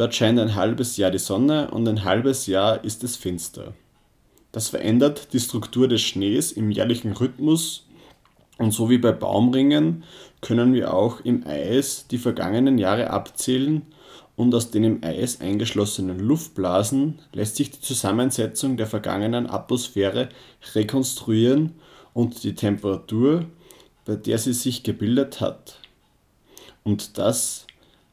[0.00, 3.74] Dort scheint ein halbes Jahr die Sonne und ein halbes Jahr ist es finster.
[4.50, 7.86] Das verändert die Struktur des Schnees im jährlichen Rhythmus
[8.56, 10.04] und so wie bei Baumringen
[10.40, 13.82] können wir auch im Eis die vergangenen Jahre abzählen
[14.36, 20.30] und aus den im Eis eingeschlossenen Luftblasen lässt sich die Zusammensetzung der vergangenen Atmosphäre
[20.74, 21.74] rekonstruieren
[22.14, 23.44] und die Temperatur,
[24.06, 25.78] bei der sie sich gebildet hat.
[26.84, 27.66] Und dass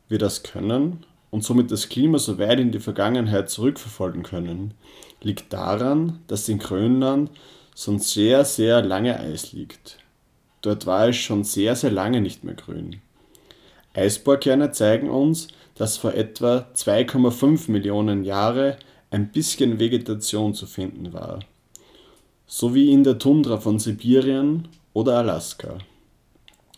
[0.09, 4.73] wir das können und somit das Klima so weit in die Vergangenheit zurückverfolgen können,
[5.21, 7.31] liegt daran, dass in Grönland
[7.75, 9.99] schon sehr, sehr lange Eis liegt.
[10.61, 13.01] Dort war es schon sehr, sehr lange nicht mehr grün.
[13.93, 18.75] Eisbohrkerne zeigen uns, dass vor etwa 2,5 Millionen Jahren
[19.09, 21.39] ein bisschen Vegetation zu finden war.
[22.45, 25.77] So wie in der Tundra von Sibirien oder Alaska.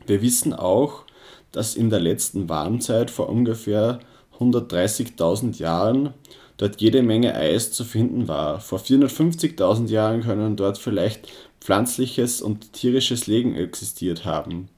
[0.06, 1.04] Wir wissen auch,
[1.52, 4.00] dass in der letzten Warmzeit vor ungefähr
[4.40, 6.14] 130.000 Jahren
[6.58, 8.60] dort jede Menge Eis zu finden war.
[8.60, 11.28] Vor 450.000 Jahren können dort vielleicht
[11.62, 14.70] pflanzliches und tierisches Leben existiert haben,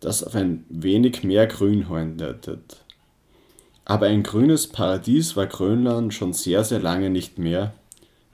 [0.00, 2.84] das auf ein wenig mehr Grün hindeutet.
[3.84, 7.74] Aber ein grünes Paradies war Grönland schon sehr, sehr lange nicht mehr,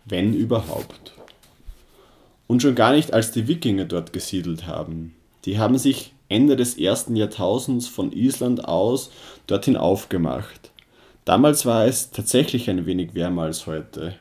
[0.05, 1.13] wenn überhaupt.
[2.47, 5.17] Und schon gar nicht, als die Wikinger dort gesiedelt haben.
[5.45, 9.11] Die haben sich Ende des ersten Jahrtausends von Island aus
[9.47, 10.73] dorthin aufgemacht.
[11.25, 14.15] Damals war es tatsächlich ein wenig wärmer als heute.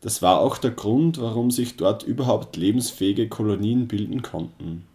[0.00, 4.86] Das war auch der Grund, warum sich dort überhaupt lebensfähige Kolonien bilden konnten.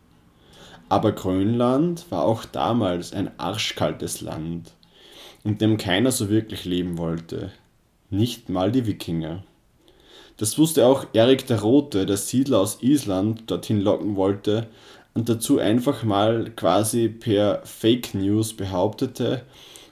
[0.90, 4.74] Aber Grönland war auch damals ein arschkaltes Land
[5.44, 7.52] in dem keiner so wirklich leben wollte.
[8.10, 9.44] Nicht mal die Wikinger.
[10.38, 14.68] Das wusste auch Erik der Rote, der Siedler aus Island dorthin locken wollte
[15.14, 19.44] und dazu einfach mal quasi per Fake News behauptete,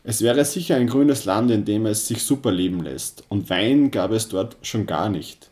[0.04, 3.24] es wäre sicher ein grünes Land, in dem es sich super leben lässt.
[3.30, 5.50] Und Wein gab es dort schon gar nicht.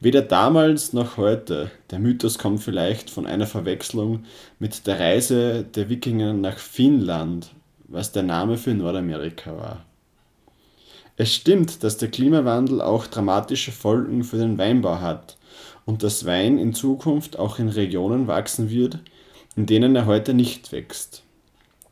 [0.00, 1.70] Weder damals noch heute.
[1.90, 4.24] Der Mythos kommt vielleicht von einer Verwechslung
[4.58, 7.50] mit der Reise der Wikinger nach Finnland,
[7.88, 9.86] was der Name für Nordamerika war.
[11.16, 15.38] Es stimmt, dass der Klimawandel auch dramatische Folgen für den Weinbau hat
[15.86, 18.98] und dass Wein in Zukunft auch in Regionen wachsen wird,
[19.56, 21.22] in denen er heute nicht wächst.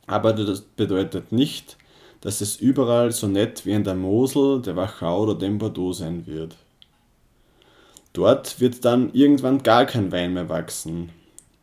[0.05, 1.77] Aber das bedeutet nicht,
[2.21, 6.27] dass es überall so nett wie in der Mosel, der Wachau oder dem Bordeaux sein
[6.27, 6.55] wird.
[8.13, 11.09] Dort wird dann irgendwann gar kein Wein mehr wachsen.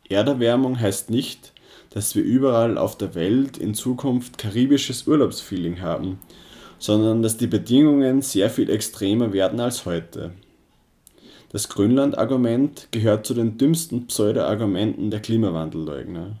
[0.09, 1.53] Erderwärmung heißt nicht,
[1.89, 6.19] dass wir überall auf der Welt in Zukunft karibisches Urlaubsfeeling haben,
[6.79, 10.31] sondern dass die Bedingungen sehr viel extremer werden als heute.
[11.53, 16.35] Das Grönland-Argument gehört zu den dümmsten Pseudo-Argumenten der Klimawandelleugner.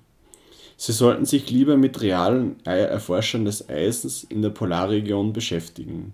[0.75, 6.13] Sie sollten sich lieber mit realen Erforschern des Eisens in der Polarregion beschäftigen.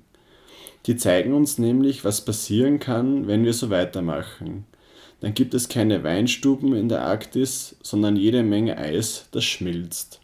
[0.86, 4.66] Die zeigen uns nämlich, was passieren kann, wenn wir so weitermachen
[5.22, 10.19] dann gibt es keine Weinstuben in der Arktis, sondern jede Menge Eis, das schmilzt.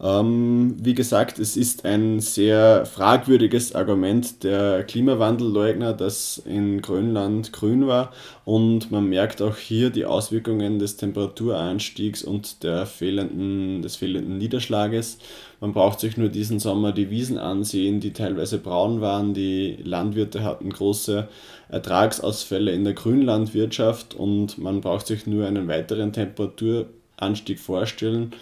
[0.00, 7.88] Ähm, wie gesagt, es ist ein sehr fragwürdiges Argument der Klimawandelleugner, dass in Grönland grün
[7.88, 8.12] war
[8.44, 15.18] und man merkt auch hier die Auswirkungen des Temperaturanstiegs und der fehlenden, des fehlenden Niederschlages.
[15.60, 19.34] Man braucht sich nur diesen Sommer die Wiesen ansehen, die teilweise braun waren.
[19.34, 21.26] Die Landwirte hatten große
[21.70, 28.32] Ertragsausfälle in der Grünlandwirtschaft und man braucht sich nur einen weiteren Temperaturanstieg vorstellen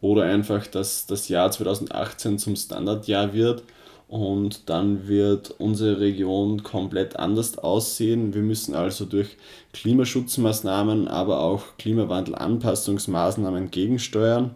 [0.00, 3.62] oder einfach, dass das Jahr 2018 zum Standardjahr wird
[4.08, 8.34] und dann wird unsere Region komplett anders aussehen.
[8.34, 9.36] Wir müssen also durch
[9.72, 14.54] Klimaschutzmaßnahmen, aber auch Klimawandelanpassungsmaßnahmen gegensteuern.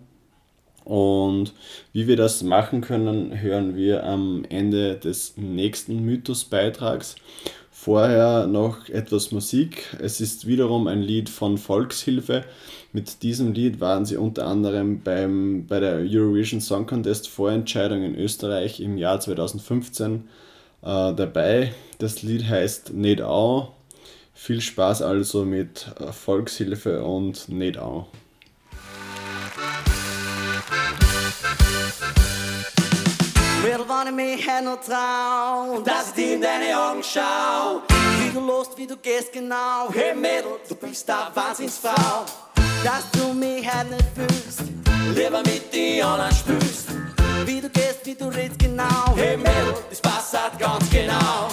[0.84, 1.52] Und
[1.92, 7.16] wie wir das machen können, hören wir am Ende des nächsten Mythosbeitrags.
[7.80, 9.96] Vorher noch etwas Musik.
[10.00, 12.44] Es ist wiederum ein Lied von Volkshilfe.
[12.92, 18.16] Mit diesem Lied waren sie unter anderem beim, bei der Eurovision Song Contest Vorentscheidung in
[18.16, 20.24] Österreich im Jahr 2015
[20.82, 21.72] äh, dabei.
[21.98, 23.76] Das Lied heißt Ned Au.
[24.34, 27.78] Viel Spaß also mit äh, Volkshilfe und Ned
[34.08, 34.12] Au.
[34.12, 37.82] Mädel, wann ich mich her noch trau, dass ich dir in deine Augen schau,
[38.20, 39.88] wie du lost, wie du gehst genau.
[39.92, 42.24] Hey Mädel, du bist eine Wahnsinnsfrau
[42.84, 44.62] dass du mich halt nicht fühlst.
[45.14, 46.88] Lieber mit dir anderen spürst,
[47.44, 49.16] wie du gehst, wie du redest genau.
[49.16, 51.48] Hey Mädel, das passt halt ganz genau.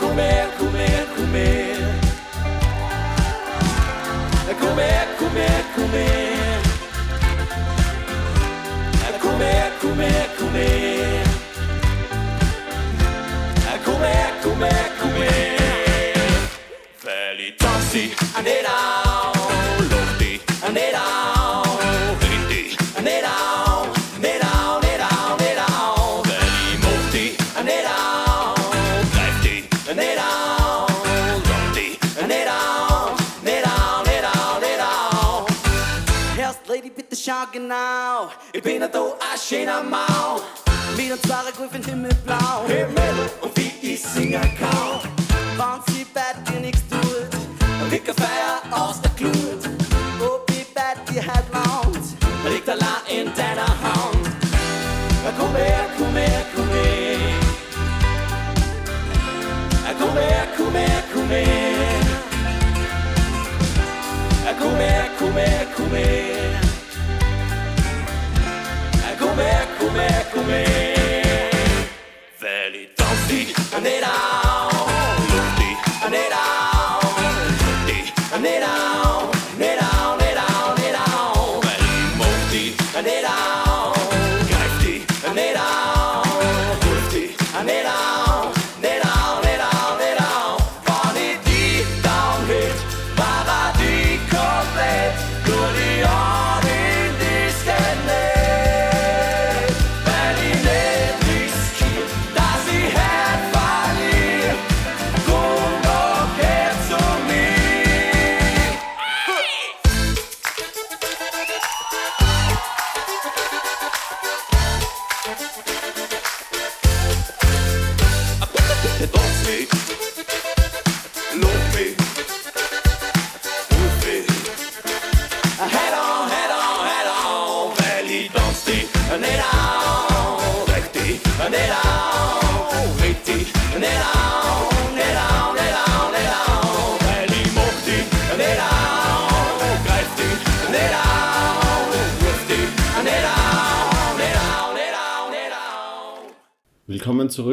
[0.00, 1.76] Komm her, komm her, komm her.
[4.60, 6.24] Komm her, komm her, komm her.
[9.20, 11.03] Komm her, komm
[17.94, 18.94] Fällig, Tossi, an den Arm.
[37.24, 40.40] schau genau, ich bin da ein schöner Mau.
[41.28, 42.64] War ein Golf in Himmelblau.
[42.66, 45.00] Himmel und wie ich singe kaum.
[45.56, 47.13] Wenn sie bei dir nichts tut,
[47.94, 49.68] dann liegt ein Feier aus der Glut.
[50.20, 52.06] Ob ich bei dir halt lohnt,
[52.50, 54.28] liegt allein in deiner Hand.
[55.38, 57.18] Komm her, komm her, komm her.
[59.98, 61.44] Komm her, komm her, komm her.
[64.58, 66.34] Komm her, komm her, komm her.
[69.18, 69.46] Come,
[69.78, 70.64] come, come
[72.40, 74.33] Valley Dumpty And it out Lufty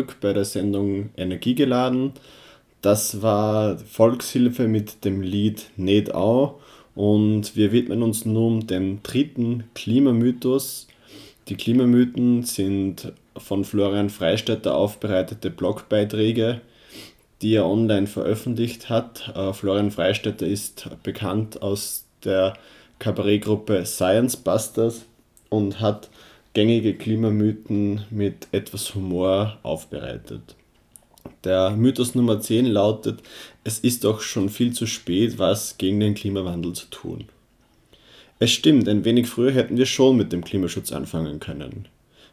[0.02, 2.14] zurück bei der Sendung Energiegeladen.
[2.82, 6.60] Das war Volkshilfe mit dem Lied Ned Au
[6.96, 10.88] und wir widmen uns nun dem dritten Klimamythos.
[11.48, 16.62] Die Klimamythen sind von Florian Freistetter aufbereitete Blogbeiträge,
[17.44, 19.32] die er online veröffentlicht hat.
[19.36, 22.54] Äh, Florian Freistetter ist bekannt aus der
[22.98, 25.06] Kabarettgruppe Science Busters
[25.50, 26.10] und hat
[26.54, 30.56] gängige Klimamythen mit etwas Humor aufbereitet.
[31.44, 33.22] Der Mythos Nummer 10 lautet,
[33.64, 37.26] es ist doch schon viel zu spät, was gegen den Klimawandel zu tun.
[38.40, 41.88] Es stimmt, ein wenig früher hätten wir schon mit dem Klimaschutz anfangen können.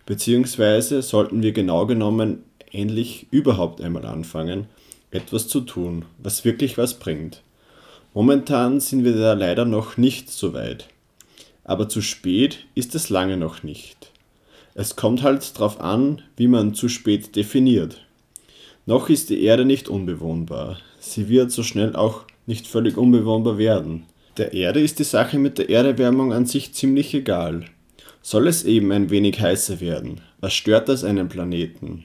[0.06, 2.42] Beziehungsweise sollten wir genau genommen
[2.72, 4.66] endlich überhaupt einmal anfangen,
[5.10, 7.42] etwas zu tun, was wirklich was bringt.
[8.14, 10.88] Momentan sind wir da leider noch nicht so weit.
[11.64, 14.07] Aber zu spät ist es lange noch nicht.
[14.80, 18.00] Es kommt halt drauf an, wie man zu spät definiert.
[18.86, 20.78] Noch ist die Erde nicht unbewohnbar.
[21.00, 24.04] Sie wird so schnell auch nicht völlig unbewohnbar werden.
[24.36, 27.64] Der Erde ist die Sache mit der Erderwärmung an sich ziemlich egal.
[28.22, 32.04] Soll es eben ein wenig heißer werden, was stört das einen Planeten?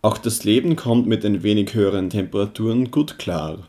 [0.00, 3.66] Auch das Leben kommt mit ein wenig höheren Temperaturen gut klar.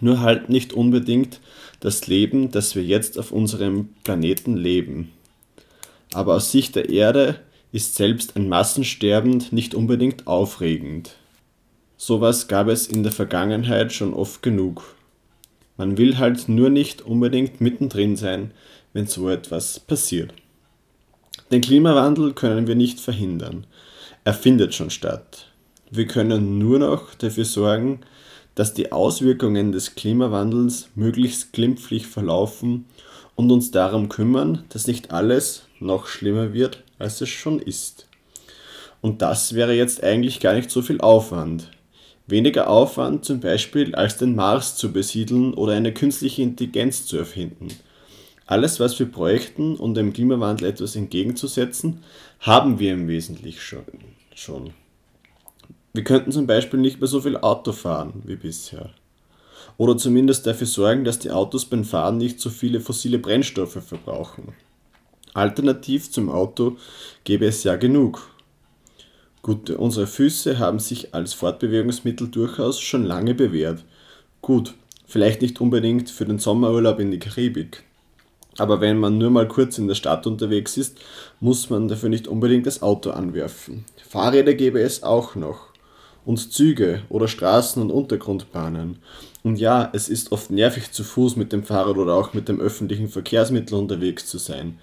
[0.00, 1.42] Nur halt nicht unbedingt
[1.80, 5.10] das Leben, das wir jetzt auf unserem Planeten leben.
[6.14, 7.40] Aber aus Sicht der Erde
[7.72, 11.16] ist selbst ein Massensterben nicht unbedingt aufregend.
[11.96, 14.94] Sowas gab es in der Vergangenheit schon oft genug.
[15.76, 18.50] Man will halt nur nicht unbedingt mittendrin sein,
[18.92, 20.34] wenn so etwas passiert.
[21.50, 23.66] Den Klimawandel können wir nicht verhindern.
[24.24, 25.46] Er findet schon statt.
[25.90, 28.00] Wir können nur noch dafür sorgen,
[28.54, 32.86] dass die Auswirkungen des Klimawandels möglichst glimpflich verlaufen
[33.34, 38.06] und uns darum kümmern, dass nicht alles noch schlimmer wird, als es schon ist.
[39.00, 41.70] Und das wäre jetzt eigentlich gar nicht so viel Aufwand.
[42.26, 47.68] Weniger Aufwand zum Beispiel als den Mars zu besiedeln oder eine künstliche Intelligenz zu erfinden.
[48.46, 52.02] Alles, was wir bräuchten, um dem Klimawandel etwas entgegenzusetzen,
[52.40, 53.84] haben wir im Wesentlichen
[54.34, 54.70] schon.
[55.92, 58.90] Wir könnten zum Beispiel nicht mehr so viel Auto fahren wie bisher.
[59.76, 64.54] Oder zumindest dafür sorgen, dass die Autos beim Fahren nicht so viele fossile Brennstoffe verbrauchen.
[65.34, 66.76] Alternativ zum Auto
[67.24, 68.28] gäbe es ja genug.
[69.40, 73.82] Gut, unsere Füße haben sich als Fortbewegungsmittel durchaus schon lange bewährt.
[74.42, 74.74] Gut,
[75.06, 77.82] vielleicht nicht unbedingt für den Sommerurlaub in die Karibik.
[78.58, 81.00] Aber wenn man nur mal kurz in der Stadt unterwegs ist,
[81.40, 83.86] muss man dafür nicht unbedingt das Auto anwerfen.
[84.06, 85.68] Fahrräder gäbe es auch noch.
[86.26, 88.98] Und Züge oder Straßen- und Untergrundbahnen.
[89.42, 92.60] Und ja, es ist oft nervig zu Fuß mit dem Fahrrad oder auch mit dem
[92.60, 94.78] öffentlichen Verkehrsmittel unterwegs zu sein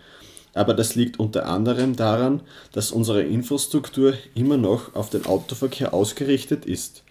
[0.53, 2.41] aber das liegt unter anderem daran,
[2.71, 7.03] dass unsere Infrastruktur immer noch auf den Autoverkehr ausgerichtet ist.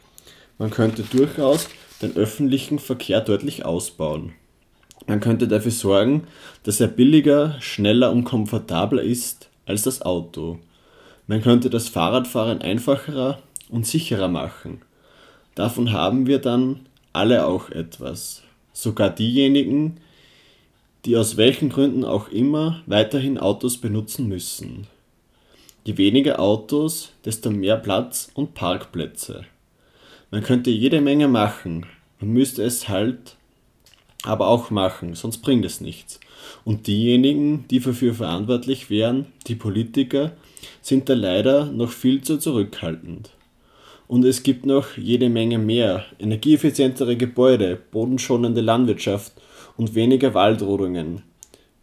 [0.59, 1.69] Man könnte durchaus
[2.03, 4.33] den öffentlichen Verkehr deutlich ausbauen.
[5.07, 6.27] Man könnte dafür sorgen,
[6.65, 10.59] dass er billiger, schneller und komfortabler ist als das Auto.
[11.27, 14.83] Man könnte das Fahrradfahren einfacher und sicherer machen.
[15.55, 18.43] Davon haben wir dann alle auch etwas.
[18.73, 19.99] Sogar diejenigen,
[21.05, 24.87] die aus welchen Gründen auch immer weiterhin Autos benutzen müssen.
[25.85, 29.45] Je weniger Autos, desto mehr Platz und Parkplätze.
[30.31, 31.87] Man könnte jede Menge machen,
[32.21, 33.37] man müsste es halt
[34.25, 36.21] aber auch machen, sonst bringt es nichts.
[36.65, 40.33] Und diejenigen, die dafür verantwortlich wären, die Politiker,
[40.83, 43.31] sind da leider noch viel zu zurückhaltend.
[44.09, 49.33] Und es gibt noch jede Menge mehr, energieeffizientere Gebäude, bodenschonende Landwirtschaft
[49.79, 51.23] und weniger Waldrodungen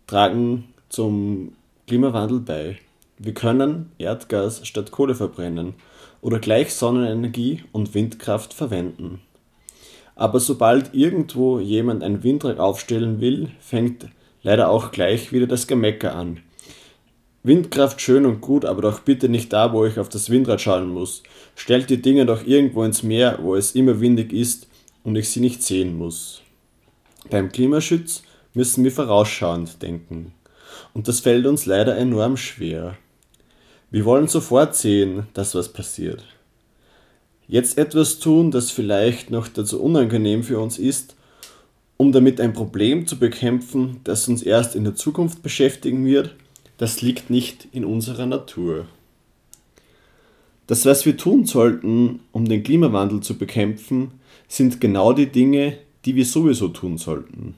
[0.06, 1.54] tragen zum
[1.88, 2.78] Klimawandel bei.
[3.18, 5.74] Wir können Erdgas statt Kohle verbrennen
[6.22, 9.22] oder gleich Sonnenenergie und Windkraft verwenden.
[10.16, 14.08] Aber sobald irgendwo jemand ein Windrad aufstellen will, fängt
[14.44, 16.40] leider auch gleich wieder das Gemecker an.
[17.44, 20.90] Windkraft schön und gut, aber doch bitte nicht da, wo ich auf das Windrad schauen
[20.90, 21.24] muss.
[21.56, 24.68] Stellt die Dinge doch irgendwo ins Meer, wo es immer windig ist
[25.04, 26.42] und ich sie nicht sehen muss.
[27.30, 28.24] Beim Klimaschutz
[28.54, 30.34] müssen wir vorausschauend denken.
[30.94, 32.98] Und das fällt uns leider enorm schwer.
[33.90, 36.24] Wir wollen sofort sehen, dass was passiert.
[37.48, 41.16] Jetzt etwas tun, das vielleicht noch dazu unangenehm für uns ist,
[41.98, 46.36] um damit ein Problem zu bekämpfen, das uns erst in der Zukunft beschäftigen wird,
[46.78, 48.86] das liegt nicht in unserer Natur.
[50.68, 54.12] Das, was wir tun sollten, um den Klimawandel zu bekämpfen,
[54.48, 57.56] sind genau die Dinge, die wir sowieso tun sollten,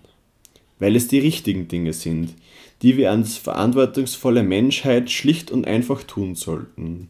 [0.79, 2.33] weil es die richtigen Dinge sind,
[2.81, 7.09] die wir als verantwortungsvolle Menschheit schlicht und einfach tun sollten.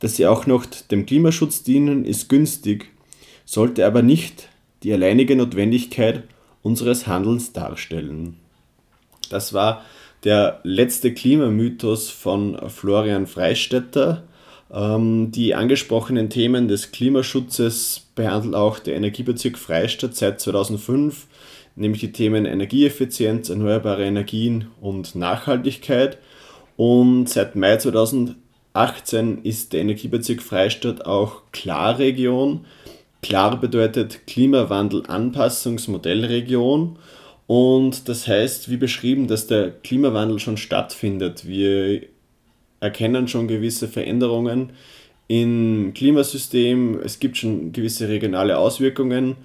[0.00, 2.90] dass sie auch noch dem Klimaschutz dienen, ist günstig,
[3.46, 4.50] sollte aber nicht
[4.82, 6.24] die alleinige Notwendigkeit
[6.62, 8.36] unseres Handelns darstellen.
[9.30, 9.82] Das war
[10.24, 14.24] der letzte Klimamythos von Florian Freistetter.
[14.72, 21.26] Ähm, die angesprochenen Themen des Klimaschutzes behandelt auch der Energiebezirk Freistadt seit 2005,
[21.76, 26.18] nämlich die Themen Energieeffizienz, erneuerbare Energien und Nachhaltigkeit.
[26.76, 32.64] Und seit Mai 2018 ist der Energiebezirk Freistadt auch Klarregion.
[33.22, 36.98] Klar bedeutet Klimawandel-Anpassungsmodellregion.
[37.46, 41.46] Und das heißt, wie beschrieben, dass der Klimawandel schon stattfindet.
[41.46, 42.02] Wir
[42.84, 44.72] erkennen schon gewisse Veränderungen
[45.26, 47.00] im Klimasystem.
[47.02, 49.36] Es gibt schon gewisse regionale Auswirkungen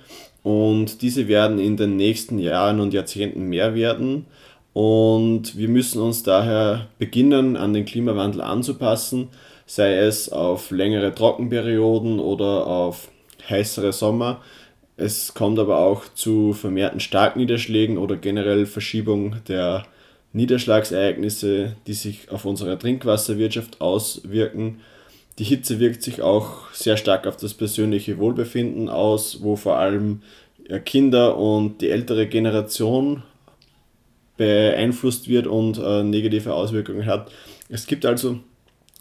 [0.43, 4.25] und diese werden in den nächsten Jahren und Jahrzehnten mehr werden.
[4.73, 9.29] Und wir müssen uns daher beginnen, an den Klimawandel anzupassen,
[9.65, 13.09] sei es auf längere Trockenperioden oder auf
[13.49, 14.41] heißere Sommer.
[14.97, 19.85] Es kommt aber auch zu vermehrten Starkniederschlägen oder generell Verschiebung der
[20.33, 24.81] Niederschlagsereignisse, die sich auf unsere Trinkwasserwirtschaft auswirken.
[25.39, 30.21] Die Hitze wirkt sich auch sehr stark auf das persönliche Wohlbefinden aus, wo vor allem
[30.85, 33.23] Kinder und die ältere Generation
[34.37, 37.31] beeinflusst wird und äh, negative Auswirkungen hat.
[37.67, 38.39] Es gibt also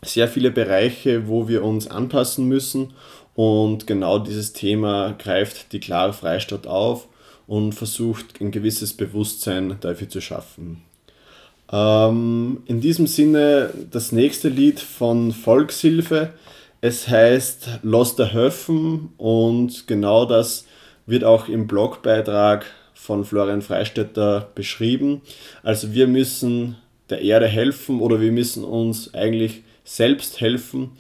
[0.02, 2.94] sehr viele Bereiche, wo wir uns anpassen müssen
[3.34, 7.06] und genau dieses Thema greift die Klare Freistadt auf
[7.46, 10.82] und versucht ein gewisses Bewusstsein dafür zu schaffen.
[11.70, 16.30] Ähm, in diesem Sinne das nächste Lied von Volkshilfe.
[16.80, 20.64] Es heißt Los der Höfen und genau das
[21.06, 25.22] wird auch im Blogbeitrag von Florian Freistetter beschrieben.
[25.62, 26.76] Also wir müssen
[27.10, 30.90] der Erde helfen oder wir müssen uns eigentlich selbst helfen,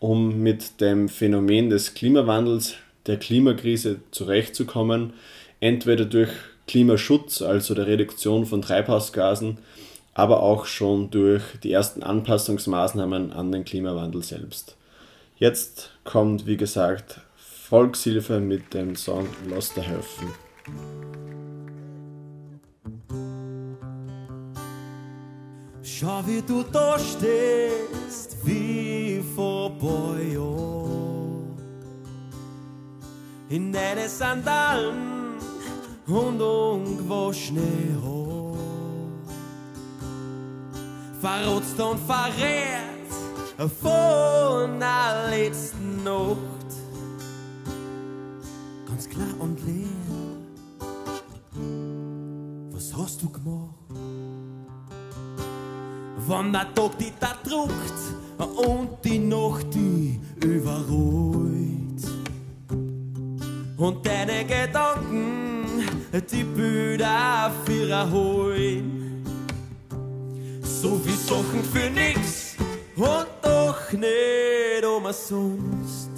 [0.00, 2.74] um mit dem Phänomen des Klimawandels,
[3.06, 5.12] der Klimakrise zurechtzukommen,
[5.60, 6.30] entweder durch
[6.66, 9.58] Klimaschutz, also der Reduktion von Treibhausgasen,
[10.18, 14.76] aber auch schon durch die ersten Anpassungsmaßnahmen an den Klimawandel selbst.
[15.36, 20.34] Jetzt kommt, wie gesagt, Volkshilfe mit dem Song Lost the Helfen.
[25.84, 29.70] Schau, wie du da stehst, wie vor
[30.18, 31.56] Jahren.
[33.50, 35.36] In deine Sandalen
[36.08, 37.62] und ungewaschene
[38.02, 38.37] Haare
[41.20, 43.10] verrotzt und verrät
[43.80, 46.38] von der letzten Nacht.
[48.86, 49.86] Ganz klar und leer,
[52.70, 53.74] was hast du gemacht?
[56.26, 62.04] Wann der Tag dich da druckt und die Nacht die überrollt
[63.76, 65.64] und deine Gedanken
[66.30, 69.07] die Bilder für holen
[70.82, 72.54] so viel Sachen für nix
[72.96, 76.10] und doch nicht umsonst.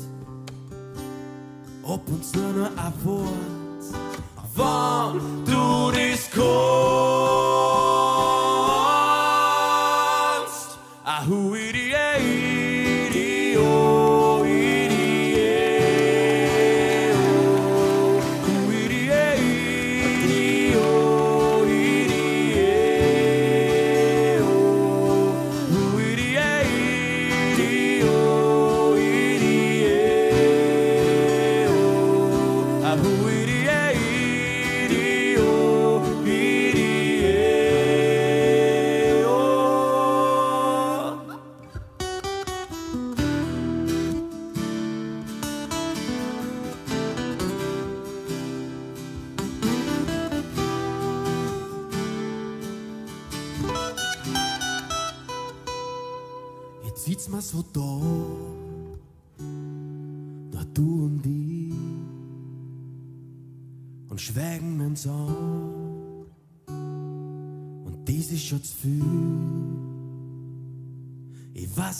[1.83, 3.95] Ab und zu nur ein Wort,
[4.55, 7.89] wann du das kannst.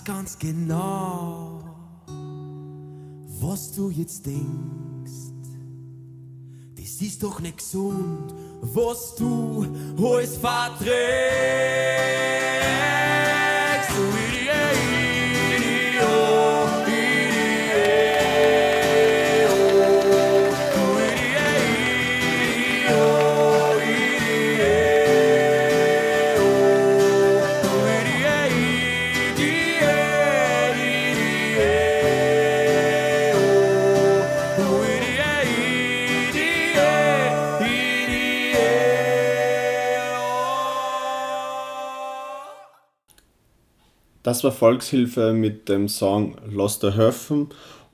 [0.05, 1.63] Ganz genau,
[3.41, 5.13] was du jetzt denkst.
[6.75, 10.91] Das ist doch nicht gesund, was du alles verträgst.
[44.31, 47.49] Das war Volkshilfe mit dem Song Lost der Höfen.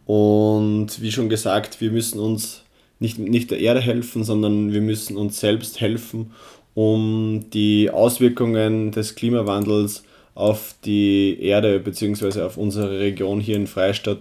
[0.05, 2.62] Und wie schon gesagt, wir müssen uns
[2.99, 6.32] nicht, nicht der Erde helfen, sondern wir müssen uns selbst helfen,
[6.74, 12.43] um die Auswirkungen des Klimawandels auf die Erde bzw.
[12.43, 14.20] auf unsere Region hier in Freistadt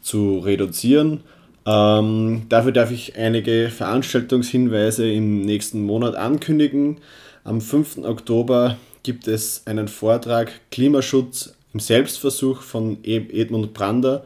[0.00, 1.24] zu reduzieren.
[1.66, 6.98] Ähm, dafür darf ich einige Veranstaltungshinweise im nächsten Monat ankündigen.
[7.42, 8.04] Am 5.
[8.04, 14.24] Oktober gibt es einen Vortrag Klimaschutz im Selbstversuch von Edmund Brander,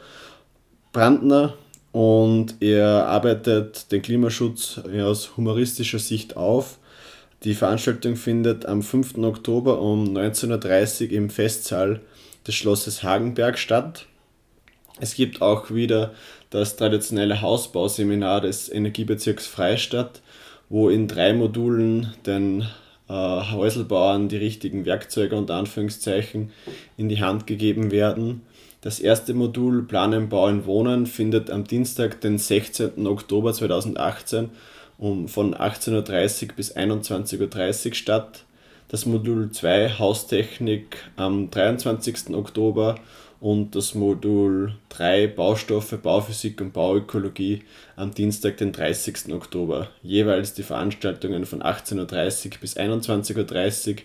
[0.92, 1.55] Brandner
[1.90, 6.78] und er arbeitet den Klimaschutz aus humoristischer Sicht auf.
[7.42, 9.18] Die Veranstaltung findet am 5.
[9.18, 11.98] Oktober um 19.30 Uhr im Festsaal
[12.46, 14.07] des Schlosses Hagenberg statt.
[15.01, 16.14] Es gibt auch wieder
[16.51, 20.22] das traditionelle Hausbauseminar des Energiebezirks Freistadt,
[20.68, 22.68] wo in drei Modulen den
[23.11, 26.52] äh, Häuselbauern die richtigen Werkzeuge und Anführungszeichen
[26.96, 28.42] in die Hand gegeben werden.
[28.82, 33.06] Das erste Modul Planen, Bauen, Wohnen findet am Dienstag, den 16.
[33.06, 34.50] Oktober 2018
[34.96, 38.44] um von 18.30 Uhr bis 21.30 Uhr statt.
[38.88, 42.34] Das Modul 2 Haustechnik am 23.
[42.34, 42.96] Oktober
[43.41, 47.62] und das Modul 3 Baustoffe, Bauphysik und Bauökologie
[47.97, 49.32] am Dienstag, den 30.
[49.32, 49.88] Oktober.
[50.03, 53.97] Jeweils die Veranstaltungen von 18.30 Uhr bis 21.30 Uhr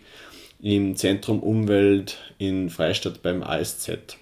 [0.62, 4.18] im Zentrum Umwelt in Freistadt beim ASZ.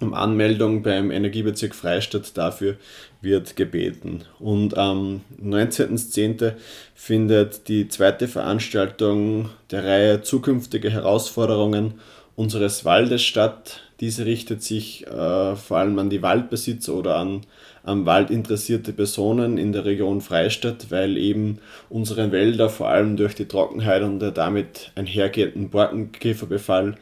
[0.00, 2.76] Um Anmeldung beim Energiebezirk Freistadt dafür
[3.20, 4.24] wird gebeten.
[4.40, 6.54] Und am 19.10.
[6.96, 11.94] findet die zweite Veranstaltung der Reihe Zukünftige Herausforderungen
[12.34, 13.83] unseres Waldes statt.
[14.00, 17.42] Diese richtet sich äh, vor allem an die Waldbesitzer oder an
[17.84, 21.58] am Wald interessierte Personen in der Region Freistadt, weil eben
[21.90, 26.96] unsere Wälder vor allem durch die Trockenheit und der damit einhergehenden Borkenkäferbefall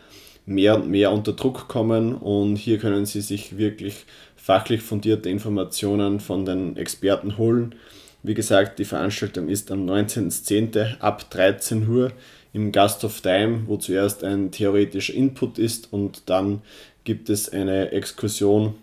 [0.45, 4.05] mehr und mehr unter Druck kommen und hier können Sie sich wirklich
[4.36, 7.76] fachlich fundierte Informationen von den Experten holen.
[8.24, 10.99] Wie gesagt, die Veranstaltung ist am 19.10.
[11.01, 12.12] ab 13 Uhr
[12.53, 16.62] im Gasthof Daim, wo zuerst ein theoretischer Input ist und dann
[17.05, 18.74] gibt es eine Exkursion,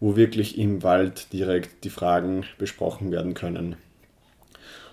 [0.00, 3.76] wo wirklich im Wald direkt die Fragen besprochen werden können.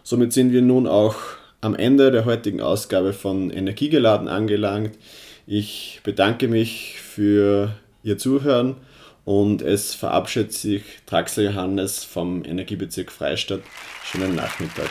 [0.03, 1.15] Somit sind wir nun auch
[1.61, 4.97] am Ende der heutigen Ausgabe von Energiegeladen angelangt.
[5.47, 7.71] Ich bedanke mich für
[8.03, 8.75] Ihr Zuhören
[9.23, 13.61] und es verabschiedet sich Traxler Johannes vom Energiebezirk Freistadt.
[14.03, 14.89] Schönen Nachmittag.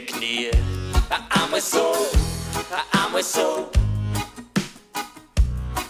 [0.00, 0.50] Ein schöne Knie,
[1.30, 1.92] einmal so
[2.92, 3.70] I'm with so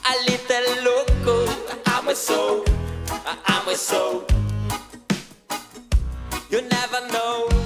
[0.04, 1.46] a little loco.
[1.86, 2.64] I'm with so
[3.46, 4.24] I'm with so
[6.50, 7.59] you never know.